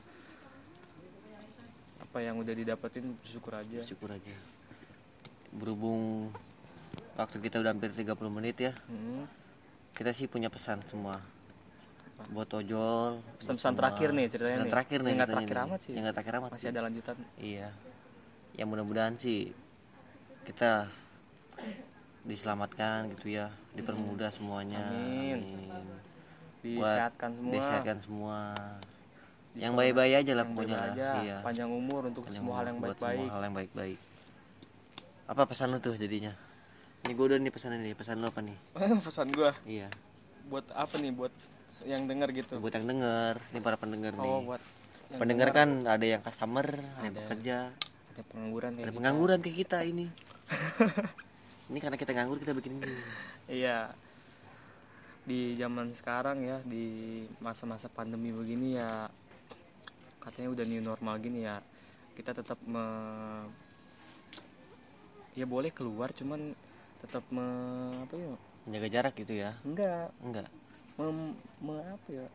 apa 2.03 2.17
yang 2.19 2.35
udah 2.35 2.51
didapetin 2.51 3.05
bersyukur 3.15 3.53
aja 3.55 3.79
syukur 3.81 4.09
aja 4.11 4.35
berhubung 5.53 6.33
waktu 7.13 7.37
kita 7.39 7.57
udah 7.59 7.71
hampir 7.71 7.89
30 7.89 8.09
menit 8.27 8.57
ya 8.59 8.73
Hmm. 8.87 9.23
kita 9.93 10.09
sih 10.09 10.25
punya 10.25 10.49
pesan 10.49 10.81
semua? 10.83 11.21
Buat 12.33 12.49
ojol 12.55 13.19
pesan-pesan 13.41 13.73
terakhir 13.77 14.09
nih 14.15 14.25
ceritanya 14.31 14.57
nih. 14.65 14.71
terakhir 14.71 14.99
nih 15.03 15.09
yang 15.09 15.17
nggak 15.19 15.31
terakhir 15.33 15.55
nih. 15.55 15.65
amat 15.67 15.79
sih. 15.81 15.91
Yang 15.93 16.03
nggak 16.03 16.15
terakhir 16.15 16.33
amat 16.39 16.49
masih 16.49 16.61
sih. 16.61 16.71
ada 16.71 16.81
lanjutan. 16.81 17.17
Iya. 17.37 17.67
Ya 18.53 18.63
mudah-mudahan 18.69 19.13
sih 19.17 19.39
kita 20.47 20.87
diselamatkan 22.23 23.11
gitu 23.17 23.37
ya. 23.37 23.51
Dipermudah 23.75 24.31
semuanya. 24.31 24.81
Amin. 24.89 25.39
Amin. 25.69 25.99
disehatkan 26.63 27.31
semua. 27.35 27.53
disehatkan 27.53 27.97
semua. 27.99 28.39
Yang 29.53 29.73
baik-baik 29.77 30.13
aja 30.25 30.31
lah 30.33 30.45
yang 30.47 30.55
pokoknya 30.55 30.77
lah. 30.79 30.95
iya. 31.21 31.37
Panjang 31.43 31.69
umur 31.69 32.01
untuk 32.07 32.23
Panjang 32.25 32.39
semua 32.41 32.53
hal 32.55 32.63
umur 32.63 32.69
yang 32.71 32.77
buat 32.79 32.89
baik-baik. 32.97 33.19
semua 33.19 33.33
hal 33.35 33.41
yang 33.43 33.55
baik-baik. 33.55 33.99
Apa 35.27 35.41
pesan 35.45 35.67
lu 35.75 35.77
tuh 35.83 35.95
jadinya? 35.99 36.33
Ini 37.03 37.11
gue 37.11 37.25
udah 37.27 37.37
nih 37.37 37.51
pesan 37.51 37.75
ini. 37.77 37.91
Pesan 37.93 38.23
lu 38.23 38.31
apa 38.31 38.39
nih? 38.39 38.57
Pesan 39.05 39.27
gua? 39.35 39.51
Iya. 39.67 39.91
Buat 40.47 40.71
apa 40.71 40.95
nih? 41.03 41.11
Buat 41.11 41.35
yang 41.89 42.05
denger 42.05 42.29
gitu. 42.37 42.61
Buat 42.61 42.77
yang 42.77 42.85
denger 42.85 43.41
ini 43.49 43.59
para 43.65 43.77
pendengar 43.81 44.13
nih. 44.13 44.29
oh 44.29 44.45
buat 44.45 44.61
yang 45.09 45.19
pendengar 45.19 45.49
denger, 45.49 45.57
kan 45.57 45.69
ada 45.89 46.05
yang 46.05 46.21
customer 46.21 46.67
ada 46.69 47.05
yang 47.09 47.15
pekerja. 47.17 47.57
Ada 48.13 48.21
pengangguran 48.29 48.71
kayak 48.77 48.83
ada 48.85 48.91
kita. 48.91 48.99
pengangguran 49.01 49.39
kayak 49.41 49.57
kita 49.65 49.77
ini. 49.89 50.05
Ini 51.71 51.79
karena 51.79 51.97
kita 51.97 52.11
nganggur 52.11 52.37
kita 52.43 52.53
bikin 52.53 52.77
ini. 52.77 52.91
Iya. 53.49 53.89
Di 55.23 55.55
zaman 55.55 55.95
sekarang 55.95 56.43
ya 56.43 56.59
di 56.67 57.23
masa-masa 57.39 57.87
pandemi 57.87 58.35
begini 58.35 58.75
ya 58.75 59.07
katanya 60.19 60.53
udah 60.53 60.65
new 60.67 60.83
normal 60.83 61.15
gini 61.23 61.47
ya. 61.47 61.57
Kita 62.13 62.35
tetap 62.35 62.59
me 62.67 62.83
ya 65.33 65.49
boleh 65.49 65.73
keluar 65.73 66.13
cuman 66.13 66.53
tetap 67.01 67.23
me 67.31 67.47
apa 68.03 68.13
ya? 68.13 68.35
Menjaga 68.67 68.87
jarak 68.91 69.13
gitu 69.17 69.33
ya? 69.33 69.55
Enggak. 69.63 70.11
Enggak 70.21 70.51
mem, 70.99 71.17
me- 71.61 71.87
apa 71.89 72.09
ya? 72.09 72.27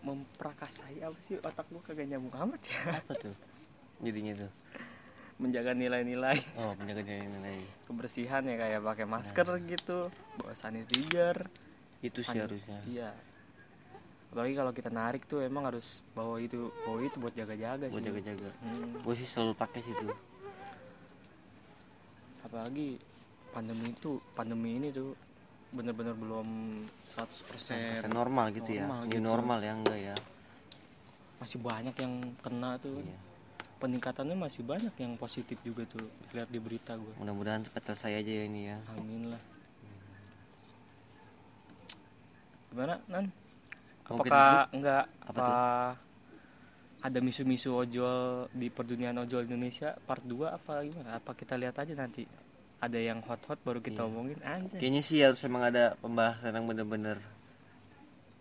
Memprakasai 0.00 1.04
apa 1.04 1.18
sih 1.28 1.36
otak 1.44 1.66
gua? 1.68 1.82
Kagak 1.84 2.08
nyambung 2.08 2.32
amat 2.32 2.60
ya. 2.64 2.78
Apa 3.04 3.12
tuh? 3.20 3.34
Jadinya 4.00 4.32
tuh? 4.46 4.50
Menjaga 5.40 5.72
nilai-nilai. 5.72 6.40
Oh 6.60 6.72
menjaga 6.76 7.04
nilai 7.04 7.60
kebersihan 7.88 8.44
ya 8.44 8.56
kayak 8.60 8.80
pakai 8.84 9.06
masker 9.08 9.46
gitu 9.68 10.08
bawa 10.40 10.52
sanitizer. 10.56 11.36
Itu 12.00 12.24
sih 12.24 12.40
harusnya. 12.40 12.80
iya. 12.88 13.10
Apalagi 14.30 14.54
kalau 14.56 14.72
kita 14.72 14.88
narik 14.94 15.26
tuh 15.26 15.42
emang 15.42 15.66
harus 15.68 16.00
bawa 16.14 16.38
itu 16.40 16.70
bawa 16.86 17.02
itu 17.02 17.16
buat 17.18 17.34
jaga-jaga 17.34 17.90
buat 17.90 17.98
sih. 18.00 18.08
jaga-jaga. 18.08 18.48
Hmm, 18.62 19.00
gue 19.04 19.14
sih 19.16 19.28
selalu 19.28 19.52
pakai 19.58 19.80
sih 19.84 19.92
tuh. 19.96 20.16
Apalagi 22.46 22.96
pandemi 23.52 23.90
itu 23.92 24.16
pandemi 24.32 24.80
ini 24.80 24.88
tuh 24.94 25.12
bener-bener 25.70 26.14
belum 26.18 26.46
100% 27.14 28.02
Kayak 28.02 28.10
normal 28.10 28.50
gitu 28.54 28.70
ya? 28.74 28.86
Normal 28.86 29.02
new 29.06 29.12
gitu. 29.18 29.22
normal 29.22 29.58
ya 29.62 29.72
enggak 29.74 29.98
ya? 29.98 30.16
Masih 31.38 31.58
banyak 31.62 31.94
yang 31.96 32.14
kena 32.42 32.76
tuh. 32.82 32.98
Iya. 33.00 33.18
peningkatannya 33.80 34.36
masih 34.36 34.60
banyak 34.68 34.92
yang 35.00 35.16
positif 35.16 35.56
juga 35.64 35.88
tuh 35.88 36.04
lihat 36.36 36.52
di 36.52 36.60
berita 36.60 37.00
gue 37.00 37.16
mudah-mudahan 37.16 37.64
cepat 37.64 37.96
selesai 37.96 38.20
aja 38.20 38.28
ya 38.28 38.44
ini 38.44 38.68
ya. 38.68 38.76
Amin 38.92 39.32
lah. 39.32 39.42
Gimana 42.70 42.94
nan? 43.08 43.24
Apakah 44.04 44.68
enggak 44.76 45.04
Apa 45.26 45.40
apa, 45.40 45.48
ada 47.00 47.18
misu-misu 47.24 47.72
ojol 47.72 48.46
di 48.52 48.68
perdunian 48.68 49.16
ojol 49.16 49.48
Indonesia 49.48 49.96
part 50.04 50.22
2 50.28 50.44
apa 50.44 50.84
gimana? 50.84 51.16
Apa 51.16 51.32
kita 51.32 51.56
lihat 51.56 51.80
aja 51.80 51.96
nanti 51.96 52.28
ada 52.80 52.96
yang 52.96 53.20
hot-hot 53.20 53.60
baru 53.60 53.84
kita 53.84 54.00
Iya. 54.02 54.08
omongin 54.08 54.38
anjay. 54.40 54.80
Kayaknya 54.80 55.02
sih 55.04 55.20
harus 55.20 55.40
emang 55.44 55.68
ada 55.68 55.92
pembahasan 56.00 56.56
yang 56.56 56.64
bener-bener 56.64 57.20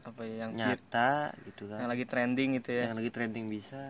apa 0.08 0.24
ya 0.24 0.48
yang 0.48 0.52
hit, 0.56 0.80
nyata 0.80 1.36
gitu 1.44 1.68
yang 1.68 1.84
kan 1.84 1.90
lagi 1.92 2.06
trending 2.08 2.50
gitu 2.64 2.70
ya. 2.72 2.84
Yang 2.88 2.98
lagi 3.04 3.12
trending 3.12 3.46
bisa. 3.52 3.82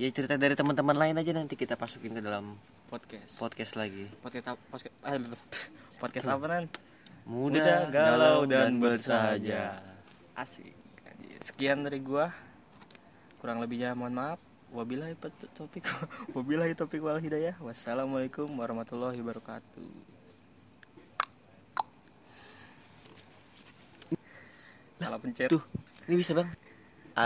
Ya 0.00 0.08
cerita 0.08 0.40
dari 0.40 0.56
teman-teman 0.56 0.96
lain 0.96 1.20
aja 1.20 1.32
nanti 1.36 1.60
kita 1.60 1.76
masukin 1.76 2.16
ke 2.16 2.22
dalam 2.24 2.56
podcast. 2.88 3.36
podcast 3.36 3.72
lagi. 3.76 4.08
Podcast 4.24 4.56
apa 4.56 4.60
podcast, 4.72 4.96
ah, 5.04 5.12
podcast 6.02 6.26
apa 6.32 6.44
nan? 6.48 6.64
Muda, 7.28 7.60
Muda, 7.60 7.76
galau, 7.92 8.48
dan 8.48 8.80
bersahaja. 8.80 9.76
Asik. 10.32 10.72
Sekian 11.44 11.84
dari 11.84 12.00
gua. 12.00 12.32
Kurang 13.38 13.60
lebihnya 13.60 13.92
mohon 13.92 14.16
maaf 14.16 14.40
wabillahi 14.74 15.16
topik 15.56 15.84
wabillahi 16.36 16.76
topik 16.76 17.00
wal 17.00 17.20
hidayah. 17.20 17.56
Wassalamualaikum 17.62 18.48
warahmatullahi 18.52 19.18
wabarakatuh. 19.20 19.90
Salah 24.98 25.20
pencet. 25.22 25.48
Tuh 25.48 25.62
ini 26.08 26.20
bisa 26.20 26.32
bang 26.36 26.67